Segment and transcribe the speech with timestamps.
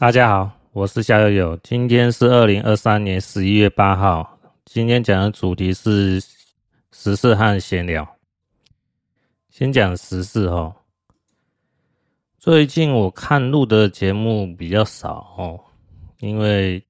[0.00, 4.38] 大家好，我是夏友友，今天是二零二三年十一月八号。
[4.64, 6.18] 今天讲的主题是
[6.90, 8.16] 时事和闲聊。
[9.50, 10.74] 先讲时事哦。
[12.38, 15.60] 最近我看录的节目比较少哦，
[16.20, 16.82] 因为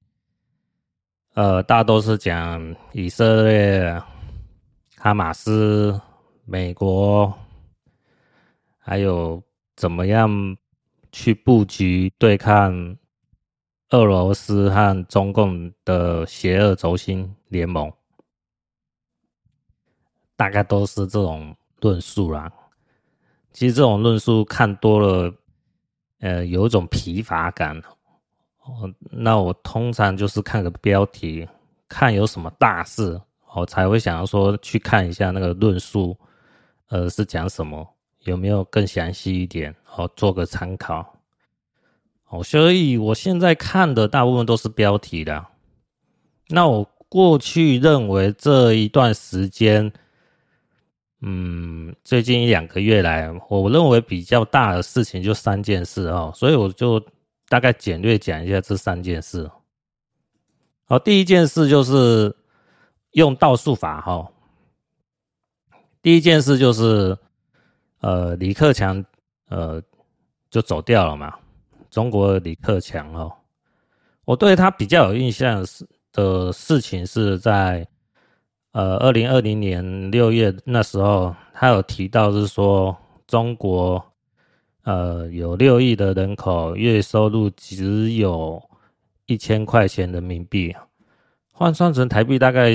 [1.33, 4.01] 呃，大都是讲以色列、
[4.95, 5.99] 哈马斯、
[6.45, 7.37] 美国，
[8.79, 9.43] 还有
[9.75, 10.55] 怎么样
[11.11, 12.95] 去布局对抗。
[13.91, 17.91] 俄罗斯和中共的邪恶轴心联盟，
[20.37, 22.49] 大概都是这种论述啦。
[23.51, 25.33] 其实这种论述看多了，
[26.19, 27.77] 呃，有一种疲乏感。
[28.63, 31.45] 哦，那我通常就是看个标题，
[31.89, 33.19] 看有什么大事，
[33.53, 36.17] 我才会想要说去看一下那个论述，
[36.87, 37.85] 呃，是讲什么，
[38.19, 41.20] 有没有更详细一点，哦，做个参考。
[42.31, 45.45] 哦，所以我现在看的大部分都是标题的。
[46.47, 49.91] 那我过去认为这一段时间，
[51.19, 57.05] 嗯，最近一两个月来，我认为比较大的事情就三件事哦，所以我就
[57.49, 59.51] 大概简略讲一下这三件事。
[60.85, 62.33] 好，第一件事就是
[63.11, 64.31] 用道术法哈。
[66.01, 67.17] 第一件事就是，
[67.99, 69.03] 呃，李克强
[69.49, 69.81] 呃
[70.49, 71.37] 就走掉了嘛。
[71.91, 73.31] 中国的李克强哦，
[74.25, 77.85] 我对他比较有印象是的事情是在
[78.71, 84.03] 呃二零二零年六月那时候，他有提到是说中国
[84.83, 88.61] 呃有六亿的人口，月收入只有
[89.25, 90.73] 一千块钱人民币，
[91.51, 92.71] 换算成台币大概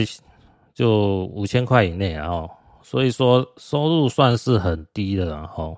[0.74, 2.50] 就五千块以内哦，
[2.82, 5.76] 所以说收入算是很低的哦。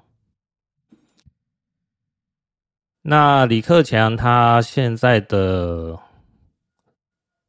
[3.03, 5.99] 那李克强他现在的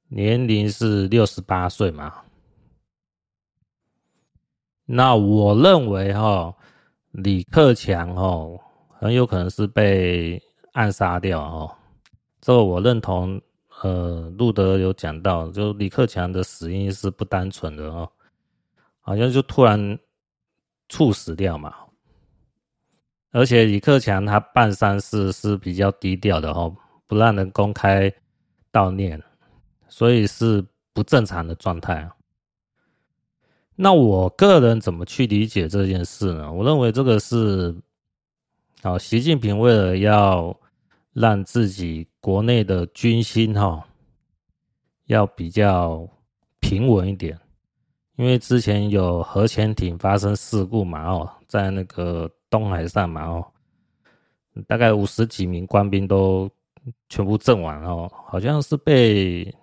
[0.07, 2.21] 年龄是六十八岁嘛？
[4.85, 6.55] 那我认为哈，
[7.11, 8.59] 李克强哦，
[8.99, 10.41] 很有可能是被
[10.73, 11.75] 暗杀掉哦。
[12.41, 13.41] 这个我认同。
[13.81, 18.11] 呃，路德有讲到，就李克强的死因是不单纯的哦，
[18.99, 19.97] 好像就突然
[20.89, 21.73] 猝死掉嘛。
[23.31, 26.75] 而且李克强他办丧事是比较低调的哦，
[27.05, 28.11] 不让人公开
[28.71, 29.21] 悼念，
[29.87, 32.15] 所以是不正常的状态啊。
[33.75, 36.51] 那我个人怎么去理解这件事呢？
[36.51, 37.75] 我认为这个是，
[38.81, 40.59] 好，习近平为了要
[41.13, 43.87] 让自己国内的军心哈，
[45.05, 46.09] 要比较
[46.59, 47.39] 平稳一点，
[48.15, 52.27] 因为之前有核潜艇发生事故嘛哦，在那个。
[52.49, 53.45] 东海上嘛哦，
[54.67, 56.49] 大概五十几名官兵都
[57.07, 59.53] 全部阵亡哦，好像是被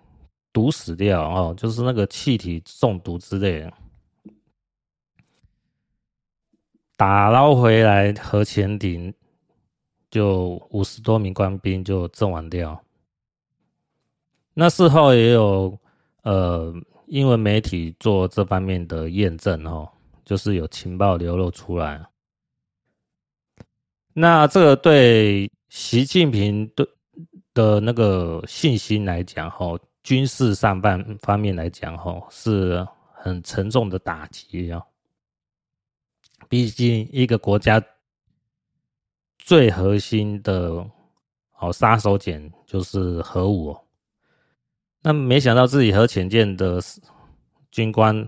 [0.53, 3.73] 毒死掉哦，就是那个气体中毒之类的。
[6.97, 9.13] 打捞回来核潜艇，
[10.11, 12.83] 就五十多名官兵就阵亡掉。
[14.55, 15.79] 那事后也有
[16.23, 16.73] 呃
[17.09, 19.87] 英文媒体做这方面的验证哦，
[20.25, 22.03] 就是有情报流露出来。
[24.19, 26.89] 那这个对习近平的
[27.53, 32.83] 的那个信心来讲，哈，军事上半方面来讲，哈，是
[33.13, 34.81] 很沉重的打击啊。
[36.49, 37.79] 毕竟一个国家
[39.37, 40.83] 最核心的
[41.59, 43.77] 哦杀手锏就是核武，
[45.03, 46.81] 那没想到自己核潜舰的
[47.71, 48.27] 军官，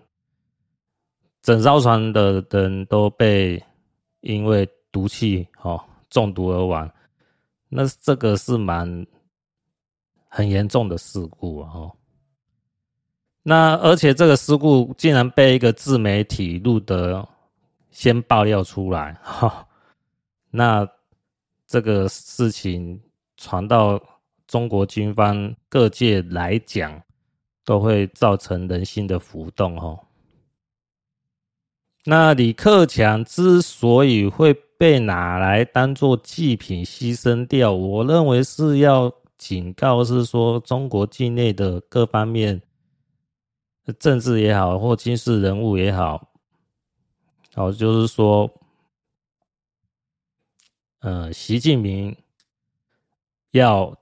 [1.41, 3.65] 整艘船的人都被
[4.21, 4.69] 因为。
[4.99, 6.91] 毒气哦，中毒而亡，
[7.69, 9.07] 那这个是蛮
[10.29, 11.95] 很严重的事故哦。
[13.45, 17.27] 那而且这个事故竟然被一个自媒体录的
[17.93, 19.65] 先爆料出来哈，
[20.51, 20.87] 那
[21.65, 23.01] 这个事情
[23.37, 24.03] 传到
[24.49, 27.01] 中国军方各界来讲，
[27.65, 29.97] 都会造成人心的浮动哦。
[32.05, 42.63] 那李克强之所以会被拿来当做祭品牺牲掉，我认为是要警告，是说中国境内的各方面
[43.99, 46.31] 政治也好，或军事人物也好，
[47.55, 48.49] 好，就是说，
[51.01, 52.17] 呃，习近平
[53.51, 53.93] 要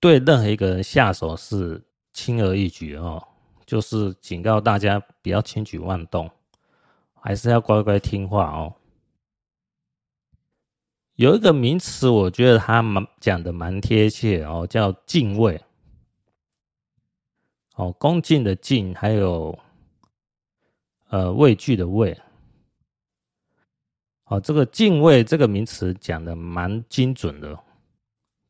[0.00, 1.80] 对任何一个人下手是
[2.12, 3.22] 轻而易举哦，
[3.64, 6.28] 就是警告大家不要轻举妄动，
[7.20, 8.74] 还是要乖乖听话哦。
[11.16, 15.60] 有一个名词，我觉得他蛮讲的蛮贴切哦，叫敬畏。
[17.76, 19.56] 哦，恭敬的敬，还有
[21.10, 22.18] 呃畏惧的畏。
[24.24, 27.60] 哦，这个敬畏这个名词讲的蛮精准的，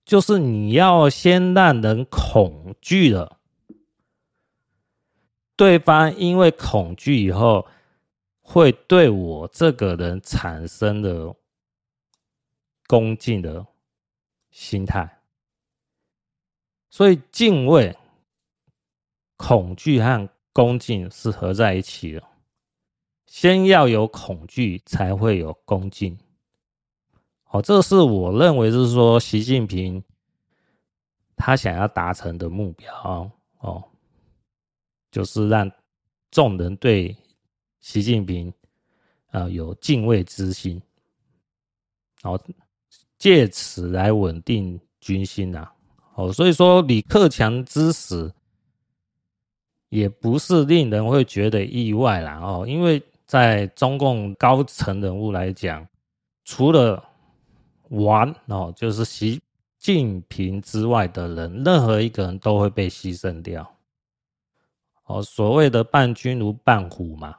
[0.07, 3.41] 就是你要先让人恐惧了，
[5.55, 7.67] 对方因为恐惧以后，
[8.41, 11.35] 会对我这个人产生的。
[12.87, 13.67] 恭敬的
[14.51, 15.21] 心态，
[16.91, 17.97] 所以敬畏、
[19.37, 22.23] 恐惧和恭敬是合在一起的。
[23.27, 26.17] 先要有恐惧，才会有恭敬。
[27.43, 30.03] 好，这是我认为是说习近平
[31.35, 33.83] 他想要达成的目标哦，
[35.11, 35.69] 就是让
[36.31, 37.17] 众人对
[37.81, 38.53] 习近平
[39.31, 40.81] 啊有敬畏之心。
[42.23, 42.39] 好。
[43.25, 45.67] 借此来稳定军心呐，
[46.15, 48.31] 哦，所以说李克强之死
[49.89, 55.89] 也不是令人会觉得意外啦，哦，因为在中共高层人物来讲，
[56.45, 57.03] 除了
[57.89, 59.41] 王哦，就是习
[59.79, 63.67] 近平之外的人，任何一个人都会被牺牲掉，
[65.07, 67.35] 哦，所谓的伴君如伴虎嘛。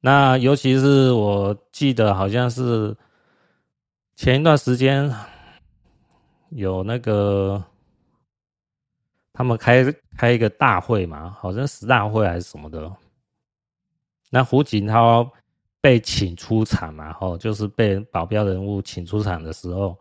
[0.00, 2.96] 那尤其是我记得好像是
[4.14, 5.12] 前一段时间
[6.50, 7.60] 有那个
[9.32, 12.88] 他们开开一个大会嘛，好像十大会还是什么的。
[14.30, 15.28] 那胡锦涛
[15.80, 19.98] 被请出场嘛，哦，就是被保镖人物请出场的时候，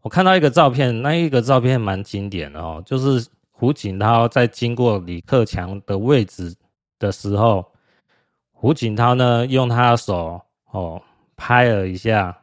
[0.00, 6.54] 我看到一个照片，那一个照片蛮经典的哦，就是胡锦涛在经过李克强的位置
[7.00, 7.64] 的时候。
[8.64, 10.40] 胡锦涛呢，用他的手
[10.70, 11.02] 哦
[11.36, 12.34] 拍了一下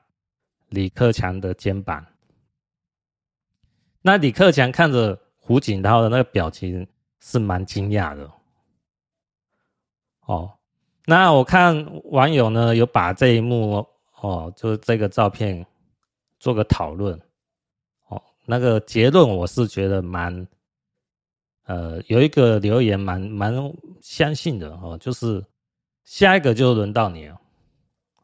[0.69, 2.05] 李克强的肩膀。
[4.03, 6.87] 那李克强看着胡锦涛的那个表情
[7.21, 8.29] 是蛮惊讶的。
[10.27, 10.53] 哦，
[11.07, 13.83] 那我看网友呢有把这一幕
[14.19, 15.65] 哦，就是这个照片
[16.39, 17.19] 做个讨论。
[18.09, 20.47] 哦，那个结论我是觉得蛮，
[21.63, 23.51] 呃，有一个留言蛮蛮
[24.01, 25.43] 相信的哦，就是。
[26.03, 27.39] 下一个就轮到你了，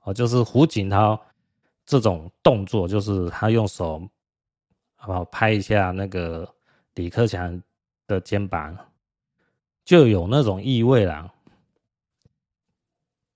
[0.04, 1.20] 哦，就是胡锦涛
[1.86, 4.02] 这种动作，就是他用手，
[4.96, 6.48] 好拍一下那个
[6.96, 7.62] 李克强
[8.08, 8.76] 的肩膀，
[9.86, 11.32] 就有那种意味了，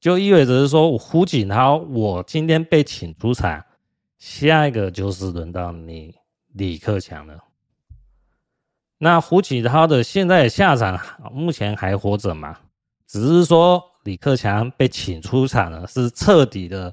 [0.02, 3.64] 就意味着是说，胡锦涛，我今天被请出场，
[4.18, 6.14] 下一个就是轮到你
[6.54, 7.42] 李克强了。
[8.98, 11.00] 那胡锦涛的现在的下场，
[11.32, 12.60] 目前还活着吗？
[13.08, 13.91] 只是说。
[14.04, 16.92] 李克强被请出场了，是彻底的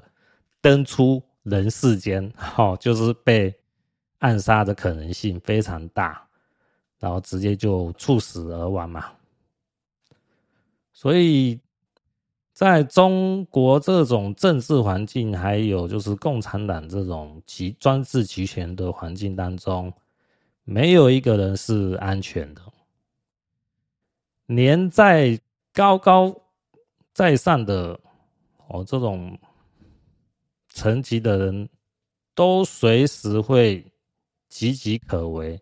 [0.61, 3.51] 登出人世间，哦，就是被
[4.19, 6.27] 暗杀的可能性非常大，
[6.99, 9.05] 然后直接就猝死而亡嘛。
[10.93, 11.59] 所以，
[12.53, 19.91] 在中国这种政治环境，还有就是共产党这种集专制集权的环境当中，
[20.63, 22.61] 没有一个人是安全的，
[24.45, 25.39] 连在
[25.73, 26.35] 高高。
[27.19, 27.99] 在上的
[28.67, 29.37] 哦，这种
[30.69, 31.69] 层级的人
[32.33, 33.91] 都随时会
[34.49, 35.61] 岌岌可危，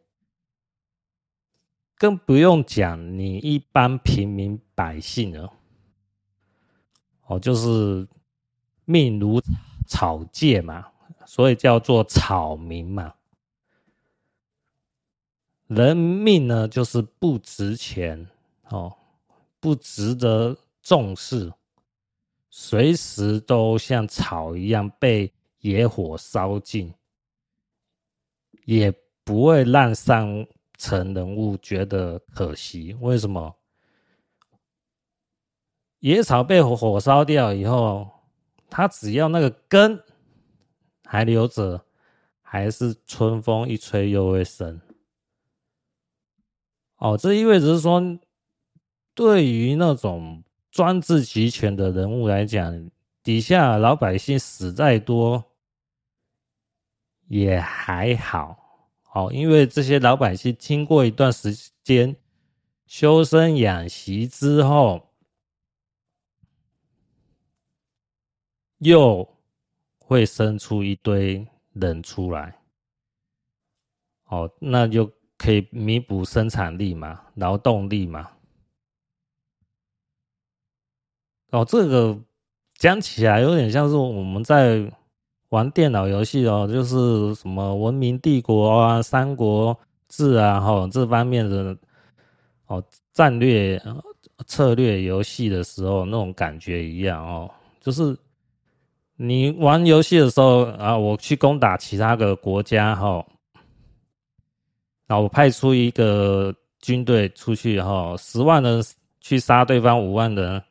[1.97, 5.51] 更不用讲你一般平民百姓了。
[7.25, 8.07] 哦，就是
[8.85, 9.41] 命如
[9.87, 10.91] 草芥嘛，
[11.25, 13.15] 所以叫做草民嘛。
[15.65, 18.27] 人命呢，就是不值钱
[18.69, 18.95] 哦，
[19.59, 20.55] 不值得。
[20.87, 21.51] 重视，
[22.49, 26.93] 随时都像草一样被野火烧尽，
[28.63, 28.89] 也
[29.25, 32.93] 不会让上层人物觉得可惜。
[33.01, 33.53] 为什么？
[35.99, 38.09] 野草被火火烧掉以后，
[38.69, 40.01] 它只要那个根
[41.03, 41.85] 还留着，
[42.41, 44.79] 还是春风一吹又会生。
[46.95, 48.01] 哦，这意味着说，
[49.13, 50.45] 对于那种。
[50.77, 52.91] 专制集权的人物来讲，
[53.23, 55.43] 底下老百姓死再多
[57.29, 58.55] 也还好，
[59.11, 61.51] 哦，因为这些老百姓经过一段时
[61.83, 62.15] 间
[62.85, 65.15] 修身养息之后，
[68.77, 69.27] 又
[69.97, 72.61] 会生出一堆人出来，
[74.25, 78.36] 哦，那就可以弥补生产力嘛，劳动力嘛。
[81.51, 82.17] 哦，这个
[82.75, 84.85] 讲起来有点像是我们在
[85.49, 89.77] 玩电脑游戏哦，就是什么文明帝国啊、三国
[90.09, 91.77] 志啊，哈，这方面的
[92.65, 93.81] 哦战略
[94.45, 97.49] 策略游戏的时候那种感觉一样哦，
[97.79, 98.15] 就是
[99.15, 103.25] 你玩游戏的时候啊，我去攻打其他的国家哈，
[105.07, 108.83] 那我派出一个军队出去哈，十万人
[109.21, 110.61] 去杀对方五万人。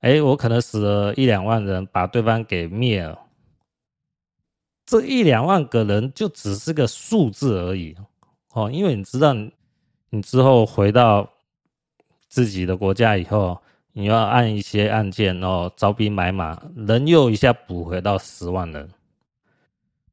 [0.00, 3.18] 哎，我可能死了一两万人，把对方给灭了。
[4.86, 7.96] 这一两万个人就只是个数字而已，
[8.52, 9.34] 哦，因为你知道，
[10.10, 11.28] 你之后回到
[12.28, 13.60] 自己的国家以后，
[13.92, 18.88] 你要按一些按键哦，招兵买马，人又一下补回到十万人。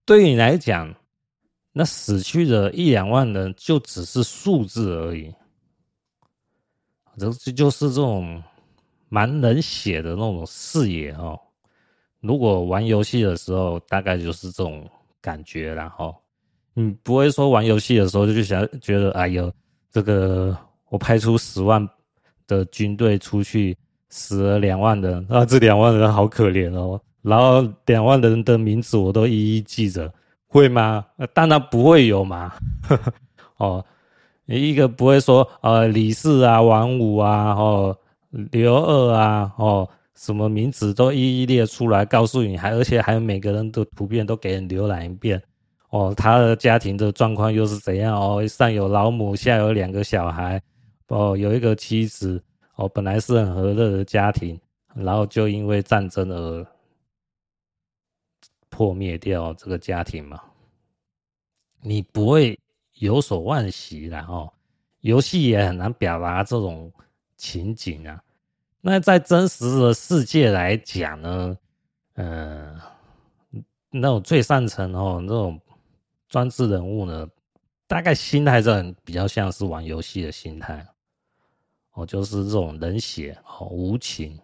[0.03, 0.93] 对于你来讲，
[1.71, 5.31] 那死去的一两万人就只是数字而已。
[7.19, 8.41] 这这就是这种。
[9.09, 11.39] 蛮冷血的那种视野哦，
[12.21, 14.83] 如果玩游戏的时候，大概就是这种
[15.21, 16.13] 感觉，然后
[16.73, 19.51] 你不会说玩游戏的时候就想觉得，哎呦，
[19.91, 20.57] 这个
[20.89, 21.87] 我派出十万
[22.47, 23.77] 的军队出去，
[24.09, 30.11] 死了两万人啊，这两万人好可怜哦，然后两万人的名字我都一一记着，
[30.47, 31.05] 会吗？
[31.33, 32.53] 当然不会有嘛，
[33.57, 33.85] 哦，
[34.47, 37.97] 一个不会说呃李四啊、王五啊，哦。
[38.51, 45.41] 刘二啊，哦，什么名字都一一列出来，告诉你，还而且还有每个人的图片都给你浏览一遍，
[45.89, 48.13] 哦，他的家庭的状况又是怎样？
[48.19, 50.61] 哦，上有老母，下有两个小孩，
[51.07, 52.43] 哦，有一个妻子，
[52.75, 54.59] 哦，本来是很和乐的家庭，
[54.93, 56.67] 然后就因为战争而
[58.69, 60.41] 破灭掉这个家庭嘛，
[61.81, 62.59] 你不会
[62.95, 64.51] 有所惋惜的哦，
[64.99, 66.91] 游戏也很难表达这种
[67.37, 68.21] 情景啊。
[68.87, 71.57] 那在真实的世界来讲呢，
[72.13, 72.79] 呃，
[73.89, 75.59] 那种最上层哦，那种
[76.29, 77.27] 专制人物呢，
[77.87, 80.85] 大概心态上比较像是玩游戏的心态，
[81.93, 84.39] 哦，就是这种冷血哦，无情，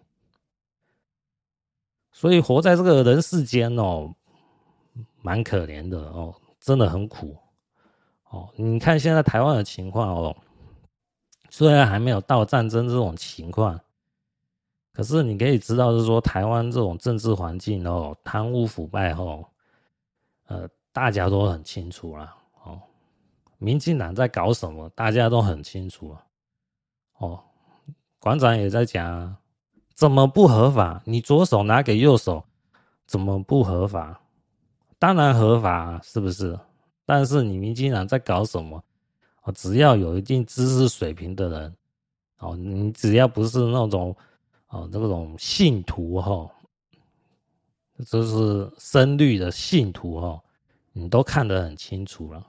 [2.10, 4.12] 所以活在这个人世间哦，
[5.20, 7.36] 蛮可怜的哦，真的很苦
[8.30, 8.52] 哦。
[8.56, 10.36] 你看现在台湾的情况哦，
[11.48, 13.80] 虽然还没有到战争这种情况。
[14.92, 19.42] 可是你可以知道，是说台湾这种政治环境哦，贪污腐败哦，
[20.48, 22.78] 呃，大家都很清楚了哦。
[23.56, 26.22] 民进党在搞什么，大家都很清楚啊。
[27.16, 27.40] 哦，
[28.18, 29.34] 馆长也在讲，
[29.94, 31.00] 怎么不合法？
[31.06, 32.44] 你左手拿给右手，
[33.06, 34.20] 怎么不合法？
[34.98, 36.58] 当然合法，是不是？
[37.06, 38.84] 但是你民进党在搞什么？
[39.44, 41.76] 哦，只要有一定知识水平的人，
[42.40, 44.14] 哦，你只要不是那种。
[44.72, 46.50] 哦，这种信徒哈，
[48.06, 50.42] 这是深绿的信徒哈，
[50.92, 52.46] 你都看得很清楚了。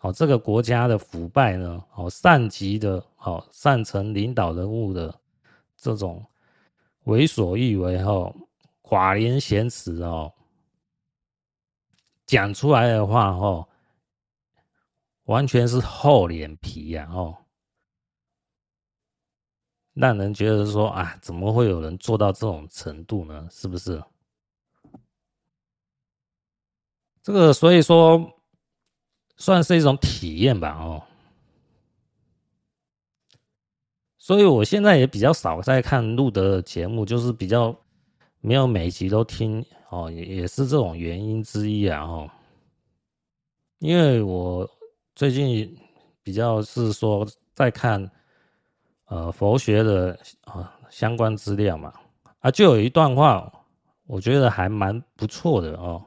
[0.00, 5.14] 哦，这个国家的腐败呢，哦，上级的，哦，上层领导人物的
[5.76, 6.24] 这种
[7.04, 8.34] 为所欲为哈，
[8.80, 10.32] 寡廉鲜耻哦，
[12.24, 13.68] 讲出来的话哈，
[15.24, 17.36] 完全是厚脸皮呀哦。
[19.94, 23.46] 让人觉得说啊，怎么会有人做到这种程度呢？
[23.50, 24.02] 是不是？
[27.22, 28.32] 这个所以说
[29.36, 31.02] 算是一种体验吧，哦。
[34.18, 37.76] 所以我现在也比较少在看路德的节目，就是比较
[38.40, 42.30] 没有每集都听哦，也也是这种原因之一啊，哦。
[43.78, 44.68] 因为我
[45.14, 45.76] 最近
[46.22, 48.10] 比较是说在看。
[49.12, 51.92] 呃，佛学的啊相关资料嘛，
[52.38, 53.52] 啊，就有一段话，
[54.06, 56.02] 我觉得还蛮不错的哦。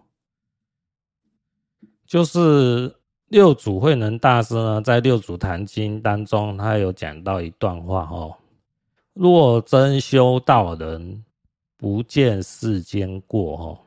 [2.07, 2.91] 就是
[3.27, 8.35] 六祖慧能大师呢，在《六祖坛经》当中，他有讲到一段话哦：
[9.13, 11.23] 若真修道人，
[11.77, 13.84] 不见世间过哦。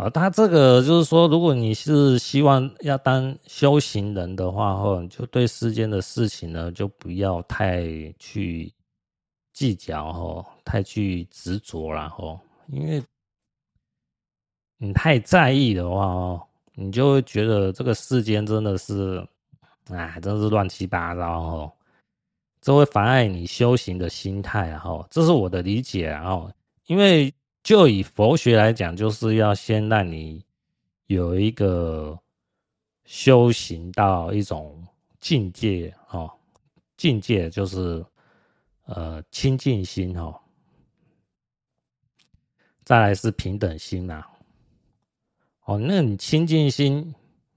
[0.00, 7.84] 啊，他这个就是说，如果你是希望要当修行人的话，吼，就对世间的事情呢，就不要太
[8.18, 8.72] 去
[9.52, 13.02] 计较，吼，太去执着了，吼，因为
[14.78, 16.42] 你太在意的话，哦，
[16.72, 19.22] 你就会觉得这个世间真的是，
[19.90, 21.72] 哎，真是乱七八糟，哦，
[22.62, 26.50] 这会妨碍你修行的心态，吼，这是我的理解，哦，
[26.86, 27.30] 因为。
[27.62, 30.44] 就以佛学来讲，就是要先让你
[31.06, 32.18] 有一个
[33.04, 34.82] 修行到一种
[35.20, 36.30] 境界哦，
[36.96, 38.04] 境界就是
[38.86, 40.34] 呃清净心哦，
[42.82, 44.24] 再来是平等心呐。
[45.66, 47.14] 哦，那你亲近心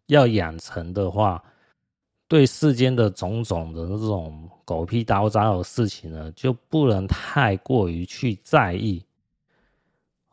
[0.07, 1.41] 要养成的话，
[2.27, 9.03] 对世间的种种的这种狗屁倒灶的事情呢，就不能太过于去在意。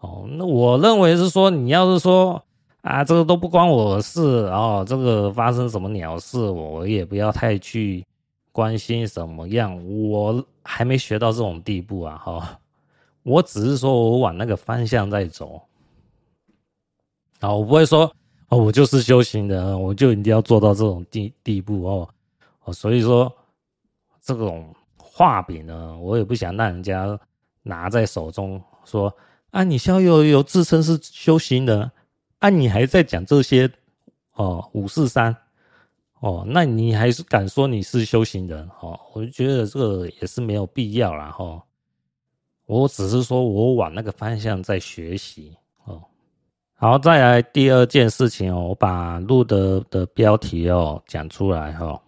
[0.01, 2.43] 哦，那我认为是说，你要是说
[2.81, 8.03] 啊，这个都不关我的事，然后这个发生什么鸟事，我也不要太去
[8.51, 9.79] 关心什么样。
[10.09, 12.59] 我还没学到这种地步啊，哈，
[13.25, 15.61] 我只是说我往那个方向在走。
[17.41, 18.11] 啊，我不会说
[18.49, 22.09] 哦，我就是修行人，我就一定要做到这种地地步哦。
[22.65, 23.31] 哦，所以说
[24.23, 27.19] 这种画饼呢，我也不想让人家
[27.63, 29.15] 拿在手中说。
[29.51, 31.91] 啊，你逍遥游自称是修行人，
[32.39, 33.69] 啊，你还在讲这些
[34.35, 35.37] 哦，五四三
[36.21, 38.99] 哦，那你还是敢说你是修行人哦？
[39.13, 41.31] 我就觉得这个也是没有必要啦。
[41.31, 41.63] 哈、哦。
[42.67, 46.01] 我只是说我往那个方向在学习哦。
[46.75, 52.03] 好，再来第二件事情哦，我把录的的标题哦讲出来哈、哦。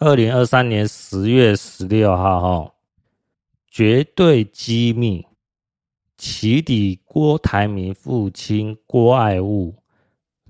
[0.00, 2.72] 二零二三年十月十六号哈、哦，
[3.70, 5.26] 绝对机密。
[6.20, 9.74] 起底郭台铭父亲郭爱物，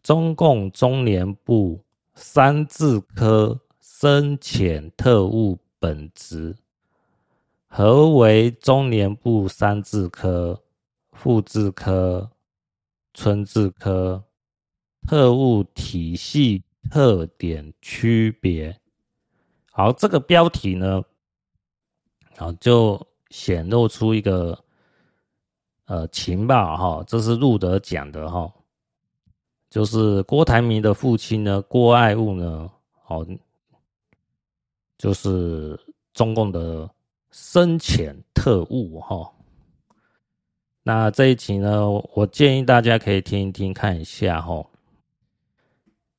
[0.02, 6.56] 中共中联部三字科深潜特务本职。
[7.68, 10.60] 何为中联部三字科、
[11.12, 12.32] 副字科、
[13.14, 14.24] 村字科？
[15.06, 18.76] 特务体系特点区别？
[19.70, 21.04] 好，这个标题呢，
[22.36, 24.64] 好就显露出一个。
[25.90, 28.48] 呃，情报哈，这是路德讲的哈，
[29.68, 32.70] 就是郭台铭的父亲呢，郭爱物呢，
[33.08, 33.26] 哦，
[34.96, 35.76] 就是
[36.14, 36.88] 中共的
[37.32, 39.32] 深潜特务哈。
[40.84, 44.64] 那这一集呢，我建议大家可以听一听，看一下哈，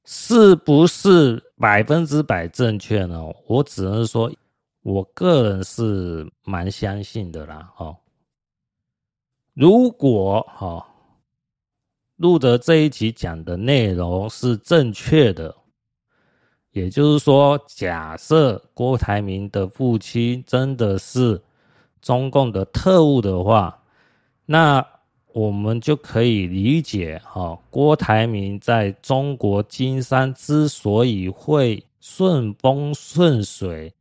[0.04, 3.24] 是不是百分之百正确呢？
[3.48, 4.30] 我只能说，
[4.82, 7.96] 我个人是蛮相信的啦，哈。
[9.54, 10.88] 如果哈
[12.16, 15.54] 录的这一集讲的内容是正确的，
[16.72, 21.42] 也就是说，假设郭台铭的父亲真的是
[22.02, 23.78] 中共的特务的话，
[24.46, 24.86] 那
[25.34, 33.94] 我们就可以理解哈，郭台铭在中国金山之所以会顺风顺水，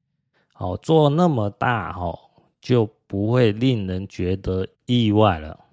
[0.53, 2.17] 好做那么大哈，
[2.61, 5.65] 就不会令人觉得意外了，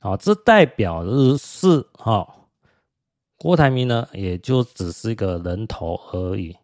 [0.00, 2.48] 好，这代表的是哈，
[3.36, 6.54] 郭台铭呢，也就只是一个人头而已，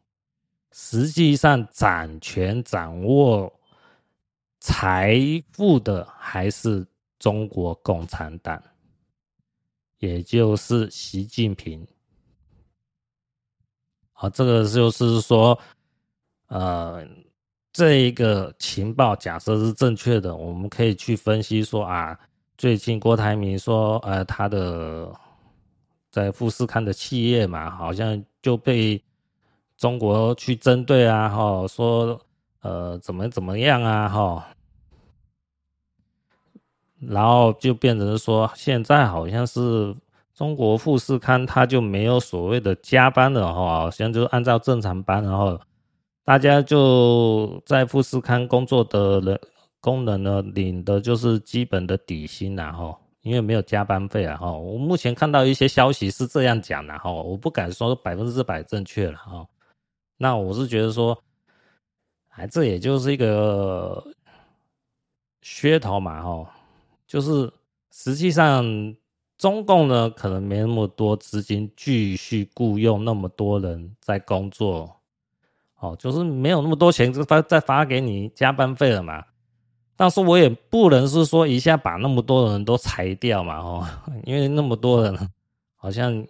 [0.73, 3.51] 实际上掌权掌握
[4.59, 5.19] 财
[5.53, 6.87] 富的还是
[7.19, 8.63] 中国共产党，
[10.01, 11.87] 也就是习近平。
[14.13, 15.59] 好，这个就是说，
[16.49, 17.09] 呃。
[17.73, 22.19] 这一个情报假设是正确的，我们可以去分析说啊，
[22.59, 25.09] 最近郭台铭说，呃，他的
[26.11, 29.01] 在富士康的企业嘛，好像就被
[29.77, 32.21] 中国去针对啊，哈，说
[32.63, 34.49] 呃怎么怎么样啊，哈，
[36.99, 39.95] 然后就变成说，现在好像是
[40.35, 45.57] 中国富士康，他就没有所谓的加班了，哈，好像就按照正常班，然后。
[46.25, 49.41] 大家就在富士康工作的人
[49.81, 54.53] 工人呢，领的就是基本的底薪然后因为没有加班费啊哈。
[54.53, 59.47] 我目前看到一些消息是这样讲的哈，我不敢说百分之百正确了哈。
[60.19, 61.19] 那我是觉得说，
[62.29, 64.07] 哎，这也就是一个
[65.43, 66.55] 噱头嘛哈，
[67.07, 67.51] 就是
[67.91, 68.95] 实际上
[69.39, 75.00] 中共呢可能没那么多资金继续雇佣那么多人在工作。
[75.81, 79.25] 哦，就是没有那么多钱，就发再发给你加班费了嘛。
[79.97, 83.87] 但是我也不能是说一下把那么多人都裁掉嘛，哦，
[84.25, 85.31] 因为那么多人
[85.77, 86.27] 好像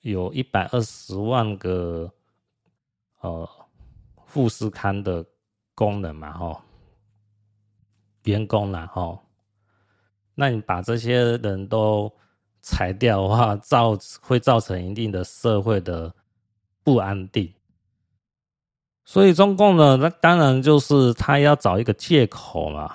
[0.00, 2.10] 有一百二十万个
[3.20, 3.48] 呃
[4.24, 5.24] 富士康的
[5.74, 6.60] 工人嘛，哦，
[8.24, 9.18] 员工啦，哦，
[10.34, 12.10] 那你把这些人都
[12.62, 16.14] 裁掉的话，造会造成一定的社会的
[16.82, 17.52] 不安定。
[19.08, 22.92] 所以中共呢，那当然就是他要找一个借口嘛，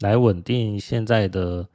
[0.00, 1.66] 来稳定现在的、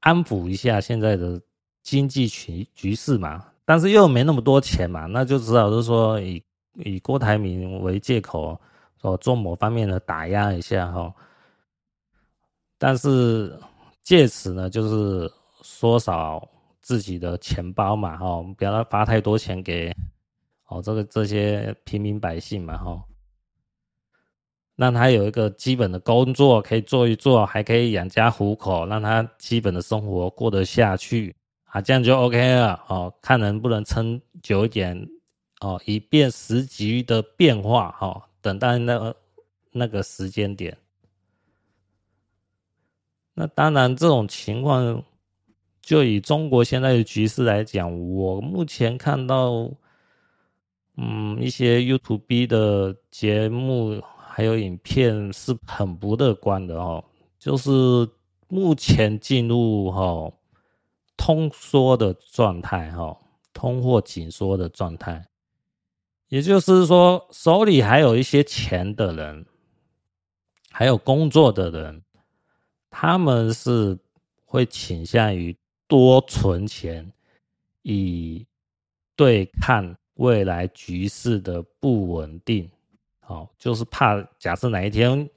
[0.00, 1.40] 安抚一下现在的
[1.82, 3.46] 经济局局势嘛。
[3.64, 6.42] 但是又没那么多钱嘛，那就只好是说以
[6.74, 8.60] 以郭台铭为借口，
[9.00, 11.12] 说做某方面的打压一下哈。
[12.76, 13.58] 但是
[14.02, 16.46] 借此呢，就是缩少
[16.82, 19.94] 自己的钱包嘛，哈，不要发太多钱给
[20.70, 23.04] 哦这个这些平民百姓嘛，哈，
[24.76, 34.98] 让他有一个基本的工作可以做一做，还可以养家糊口，让他基本的生活过得下去啊，这样就 OK 了哦，看能不能撑久一点
[35.60, 39.14] 哦，以便时局的变化，哈，等待那个。
[39.72, 40.76] 那个时间点，
[43.34, 45.00] 那当然，这种情况
[45.80, 49.70] 就以中国现在的局势来讲，我目前看到，
[50.96, 57.04] 嗯，一些 YouTube 的节目还有影片是很不乐观的哦，
[57.38, 57.70] 就是
[58.48, 60.32] 目前进入哈
[61.16, 63.16] 通缩的状态哈，
[63.52, 65.26] 通货紧缩的状态，
[66.28, 69.46] 也就是说，手里还有一些钱的人。
[70.72, 72.00] 还有工作的人，
[72.90, 73.98] 他们是
[74.44, 75.54] 会倾向于
[75.88, 77.12] 多存钱，
[77.82, 78.46] 以
[79.16, 82.70] 对抗未来局势的不稳定。
[83.26, 85.28] 哦，就是怕假设哪一天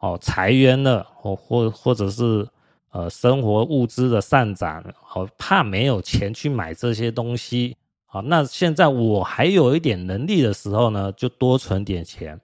[0.00, 2.46] 哦裁员了，或或或者是
[2.90, 7.76] 呃生活物资的上涨，哦怕没有钱去买这些东西。
[8.04, 12.40] 好，那现在我还有一点能力的时候呢，就多存点钱。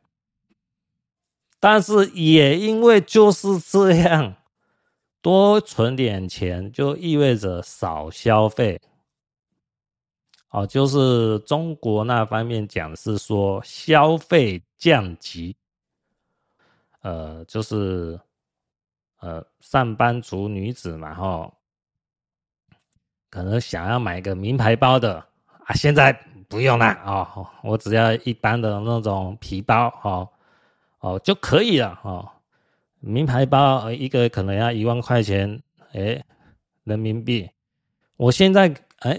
[1.58, 4.34] 但是也因为就是这样，
[5.20, 8.80] 多存点钱就意味着少消费。
[10.50, 15.56] 哦，就是中国那方面讲是说消费降级。
[17.02, 18.20] 呃，就是
[19.20, 21.52] 呃上班族女子嘛，哈，
[23.30, 25.14] 可能想要买个名牌包的
[25.64, 26.12] 啊，现在
[26.48, 30.28] 不用了哦，我只要一般的那种皮包哦。
[30.98, 32.28] 哦，就可以了哦。
[32.98, 36.22] 名牌包一个可能要一万块钱，哎，
[36.84, 37.48] 人民币。
[38.16, 39.18] 我现在哎，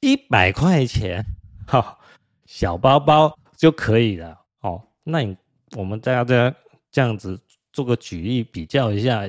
[0.00, 1.24] 一百块钱，
[1.66, 1.98] 哈，
[2.46, 4.38] 小包包就可以了。
[4.60, 5.36] 哦，那你
[5.76, 6.54] 我们大家这样
[6.90, 7.38] 这样子
[7.72, 9.22] 做个举例比较一下，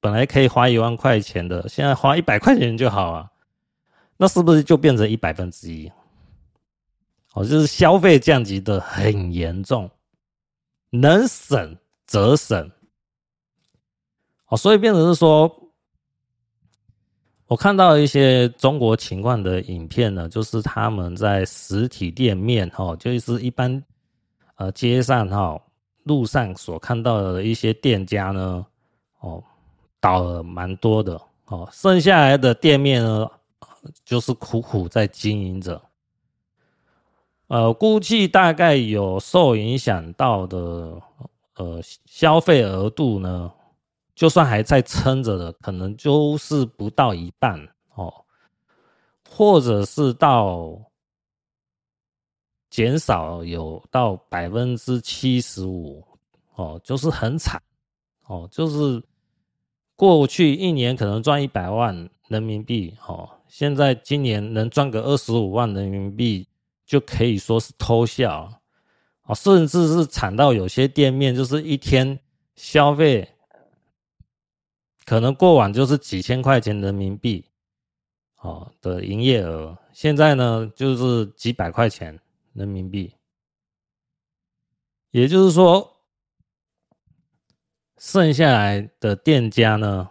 [0.00, 3.30] 本来可以花一万块钱的，现在花一百块钱就好啊。
[4.16, 5.90] 那是不是就变成一百分之一？
[7.34, 9.90] 哦，就是消费降级的很严重。
[10.90, 12.70] 能省则省，
[14.46, 15.67] 哦，所以变成是说，
[17.48, 23.82] 我看到一些中国情况的影片呢，就是他们在实体店面，哈，就是一般
[24.56, 25.58] 呃街上哈
[26.02, 28.66] 路上所看到的一些店家呢，
[29.20, 29.42] 哦，
[29.98, 33.26] 倒了蛮多的，哦，剩下来的店面呢，
[34.04, 35.80] 就是苦苦在经营着。
[37.46, 41.00] 呃，估计大概有受影响到的，
[41.56, 43.50] 呃，消费额度呢，
[44.18, 47.56] 就算还在撑着的，可能就是不到一半
[47.94, 48.12] 哦，
[49.30, 50.76] 或者是到
[52.68, 56.04] 减少有到百分之七十五
[56.56, 57.62] 哦，就是很惨
[58.26, 59.00] 哦，就是
[59.94, 66.48] 过去一年可能赚一百万人民币哦，现在今年能赚个二十五万人民币。
[66.88, 68.50] 就可以说是偷笑
[69.20, 72.18] 啊，甚至是惨到有些店面就是一天
[72.56, 73.28] 消费
[75.08, 77.42] 可能过往就是几千块钱人民币
[78.42, 82.20] 哦的营业额，现在呢就是几百块钱
[82.52, 83.14] 人民币，
[85.10, 85.96] 也就是说，
[87.96, 90.10] 剩下来的店家呢，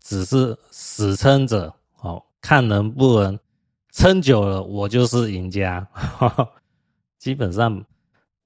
[0.00, 3.36] 只是死撑着哦，看能不能。
[3.90, 5.84] 撑久了，我就是赢家，
[7.18, 7.84] 基本上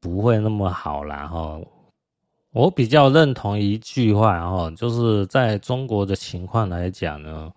[0.01, 1.61] 不会那么好啦哈。
[2.53, 7.53] 我比较认同一句话哦，就是在中国的情况来讲呢，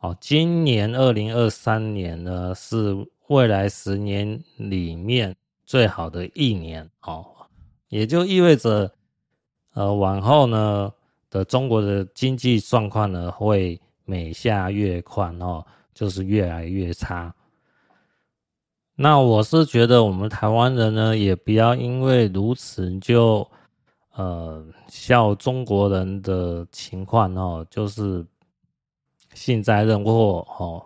[0.00, 2.94] 哦，今年二零二三年呢是
[3.28, 7.24] 未来十年里面最好的一年哦，
[7.88, 8.90] 也就意味着，
[9.74, 10.92] 呃，往后呢
[11.30, 15.64] 的中国的经济状况呢会每下越况哦。
[15.94, 17.32] 就是越来越差。
[18.96, 23.48] 那我是觉得我们台湾人呢，也不要因为如此就
[24.14, 28.26] 呃笑中国人的情况哦，就是
[29.34, 30.84] 幸灾乐祸哦，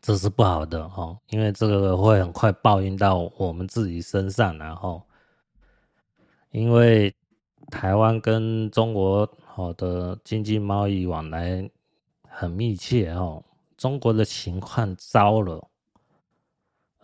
[0.00, 5.02] 这是不好的哦，因为这个会很快报应到我们自己身上，然后
[6.50, 7.14] 因为
[7.70, 11.68] 台湾跟中国好的经济贸易往来。
[12.30, 13.42] 很密切哦，
[13.76, 15.67] 中国的情况糟了，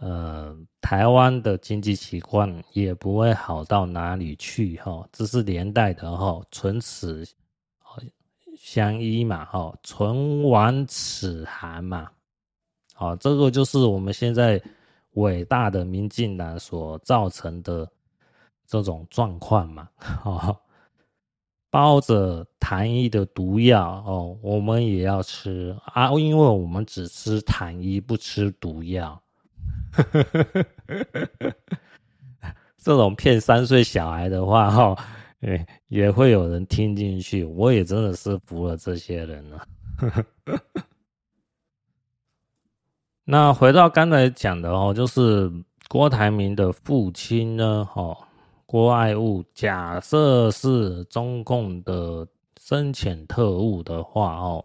[0.05, 7.27] 呃，台湾的经济情况也不会好到哪里去哈，这是连带的哈，唇齿
[8.59, 12.11] 相依嘛哈，唇亡齿寒嘛，
[12.93, 14.61] 好，这个就是我们现在
[15.13, 17.91] 伟大的民进党所造成的
[18.67, 20.61] 这种状况嘛，哈，
[21.71, 29.19] 包着糖衣的毒药哦，我们也要吃啊，因为我们只吃糖衣，不吃毒药。
[29.95, 30.45] 呵呵呵
[30.89, 31.51] 呵呵
[32.41, 35.05] 呵，这种骗三岁小孩的话，哈，
[35.41, 37.45] 也也会有人听进去。
[37.45, 39.67] 我也真的是服了这些人了。
[43.25, 45.51] 那回到刚才讲的哦，就是
[45.89, 48.17] 郭台铭的父亲呢，哈，
[48.67, 52.27] 郭爱物，假设是中共的
[52.61, 54.65] 深潜特务的话，哦，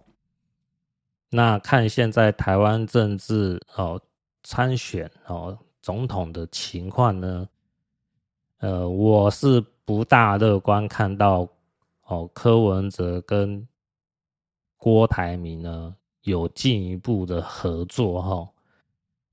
[1.30, 4.02] 那看现在台湾政治哦。
[4.44, 7.48] 参选哦，总统的情况呢？
[8.60, 11.48] 呃，我是不大乐观看到
[12.06, 13.68] 哦，柯文哲跟
[14.78, 18.50] 郭台铭呢有进一步的合作哈。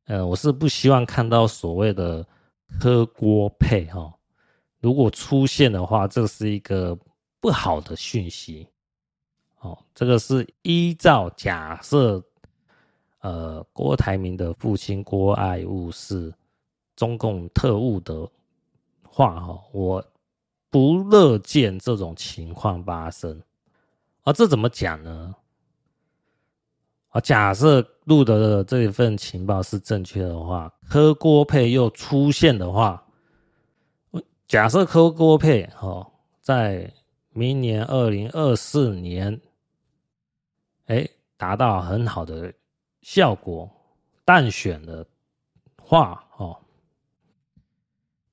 [0.06, 2.26] 呃，我是不希望看到所谓的
[2.80, 4.12] 柯郭配哈。
[4.80, 6.96] 如果出现的话，这是一个
[7.40, 8.68] 不好的讯息。
[9.60, 12.22] 哦，这个是依照假设。
[13.26, 16.32] 呃，郭台铭的父亲郭爱物是
[16.94, 18.24] 中共特务的
[19.02, 20.04] 话，哈，我
[20.70, 23.42] 不乐见这种情况发生。
[24.22, 25.34] 啊，这怎么讲呢？
[27.08, 33.04] 啊，假设录的这一份情报是正确的话，柯郭配又出现的话，
[34.46, 36.08] 假设柯郭配哈，
[36.40, 36.88] 在
[37.30, 39.40] 明年二零二四年，
[40.84, 42.54] 哎，达到很好的。
[43.06, 43.70] 效果
[44.24, 45.06] 当选的
[45.80, 46.58] 话，哦，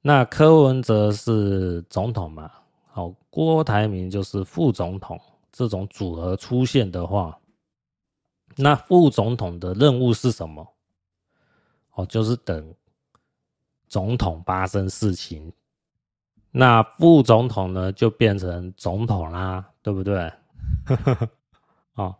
[0.01, 2.51] 那柯文哲是总统嘛？
[2.87, 5.21] 好，郭台铭就是副总统。
[5.51, 7.39] 这种组合出现的话，
[8.55, 10.67] 那副总统的任务是什么？
[11.91, 12.73] 哦，就是等
[13.87, 15.53] 总统发生事情，
[16.49, 20.33] 那副总统呢就变成总统啦，对不对？
[21.93, 22.15] 哦。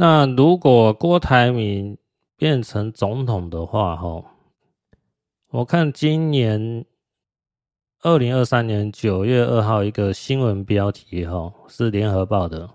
[0.00, 1.98] 那如果郭台铭
[2.36, 4.24] 变成总统的话，哈，
[5.48, 6.86] 我看今年
[8.02, 12.70] 二零二三年九月二号一个新闻标题，哈，是联合报的，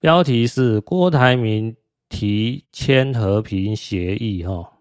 [0.00, 1.76] 标题是郭台铭
[2.08, 4.80] 提签和平协议，哈，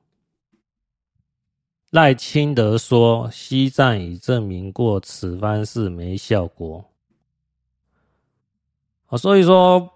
[1.91, 6.89] 赖清德说西藏已证明过此方式没效果，
[9.05, 9.87] 啊，所以说。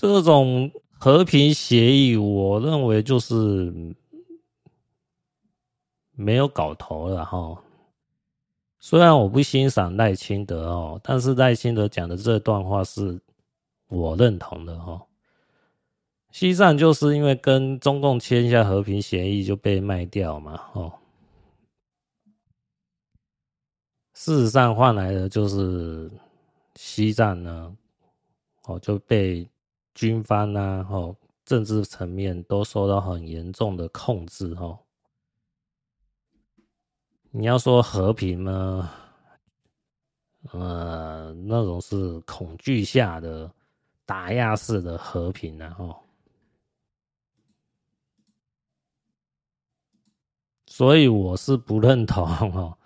[0.00, 3.96] 这种和平协议，我认为就是
[6.12, 7.60] 没有搞头了哈。
[8.78, 13.20] 虽然我不欣赏赖清德哦，但是赖清德讲的这段话是
[13.88, 15.04] 我认同的哈。
[16.30, 20.92] 西藏就是因为跟中共签下和平协议就被卖掉嘛，哦。
[24.14, 26.08] 事实上换来的就是
[26.76, 27.76] 西藏呢，
[28.66, 29.44] 哦就被。
[29.98, 34.86] 军方啊，吼，政治层面都受到很严重的控制，吼。
[37.32, 38.88] 你要说和平呢，
[40.52, 43.52] 呃，那种是恐惧下的
[44.06, 46.00] 打压式的和平，然后，
[50.66, 52.78] 所以我是不认同哦，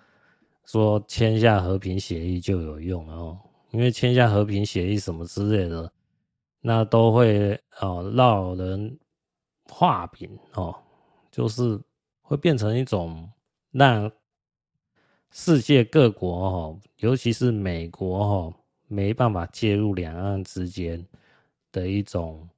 [0.65, 3.39] 说签下和平协议就有用哦，
[3.71, 5.93] 因为签下和平协议什么之类的。
[6.65, 8.97] 那都会哦，让人
[9.65, 10.73] 画饼哦，
[11.29, 11.81] 就是
[12.21, 13.29] 会变成一种
[13.73, 14.09] 让
[15.33, 18.55] 世界各国哦，尤其是美国哦，
[18.87, 21.05] 没办法介入两岸之间
[21.73, 22.49] 的一种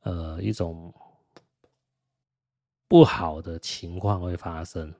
[0.00, 0.92] 呃一种
[2.88, 4.92] 不好的情况会发生。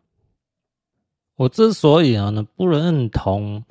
[1.35, 3.65] 我之所以呢不认同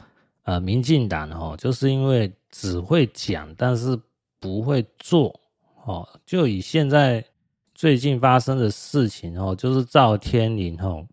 [0.44, 3.98] 呃民进党哦，就是因为只会讲，但是。
[4.46, 5.40] 不会做
[5.86, 7.26] 哦，就以现在
[7.74, 11.04] 最近发生的事情哦，就是赵天麟哦，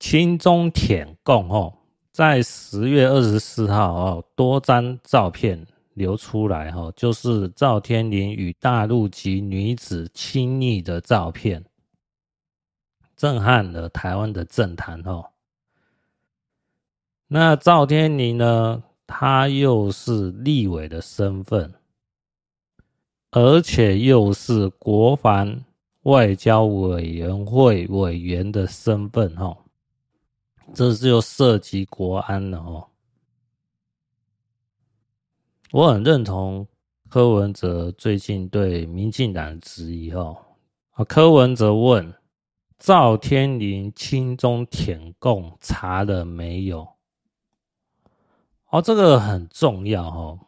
[0.00, 1.72] 亲中舔共哦，
[2.10, 11.64] 在十月二十四号哦，多张照片流出来哈，就是赵天麟与大陆籍女子亲昵的照片，
[13.16, 15.24] 震撼了台湾的政坛哦。
[17.28, 21.72] 那赵天麟呢，他又是立委的身份。
[23.30, 25.64] 而且又是国防
[26.02, 29.56] 外交委员会委员的身份，哈，
[30.72, 32.88] 这就涉及国安了，哦。
[35.72, 36.66] 我很认同
[37.10, 40.36] 柯文哲最近对民进党的质疑，哦。
[40.92, 42.14] 啊，柯文哲问
[42.78, 46.88] 赵天麟亲中舔共查了没有？
[48.70, 50.38] 哦，这个很重要，哦。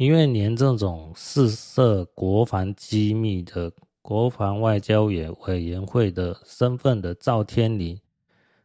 [0.00, 8.00] 因为连这种事涉国防机密的国防外交委委员会的身份的赵天林，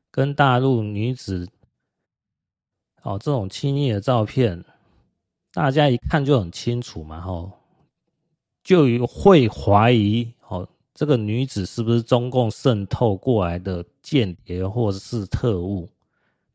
[0.10, 1.46] 跟大陆女子
[3.02, 4.64] 哦这种亲密的照片，
[5.52, 7.52] 大家一看就很清楚嘛，吼，
[8.64, 15.90] 就会怀疑哦，这个女子是不是中共渗透过来的间谍或者是特务？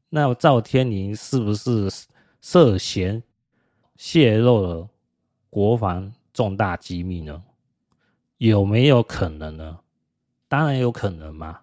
[0.09, 1.91] 那赵天林是不是
[2.41, 3.23] 涉嫌？
[4.01, 4.89] 泄露了
[5.51, 7.45] 国防重大机密呢？
[8.39, 9.79] 有没有可能呢？
[10.49, 11.61] 当然有可能嘛！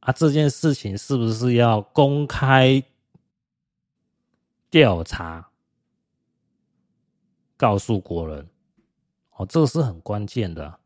[0.00, 2.82] 啊，这件事情是不是要公开
[4.68, 5.48] 调查，
[7.56, 8.46] 告诉国人？
[9.36, 10.78] 哦，这个是很关键的。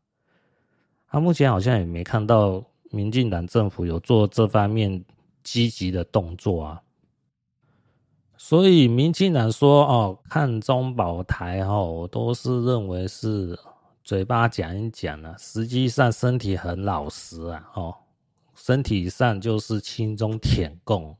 [1.09, 5.03] 他目前好像也没看到民进党政府有做这方面
[5.43, 6.82] 积极的动作啊。
[8.45, 13.57] 所以，民进党说哦，看中保台哦，我都是认为是
[14.03, 17.95] 嘴巴讲一讲啊，实际上身体很老实啊，哦，
[18.53, 21.15] 身体上就是亲中舔共，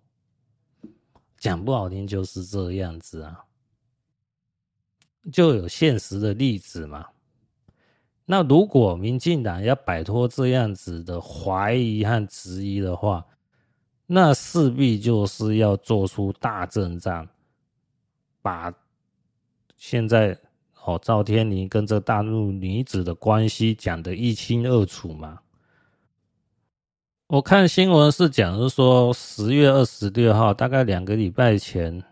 [1.38, 3.46] 讲不好听就是这样子啊，
[5.32, 7.08] 就有现实的例子嘛。
[8.26, 13.26] 那如果民进党要摆脱这样子的怀疑和质疑的话，
[14.16, 17.28] 那势必就是要做出大阵仗，
[18.44, 18.72] 把
[19.76, 20.38] 现在
[20.84, 25.40] 哦赵天林跟这大陆女子的关系讲得一清二楚嘛。
[27.26, 32.04] 我看新闻是讲是说十月二十六号，大概两个礼拜前，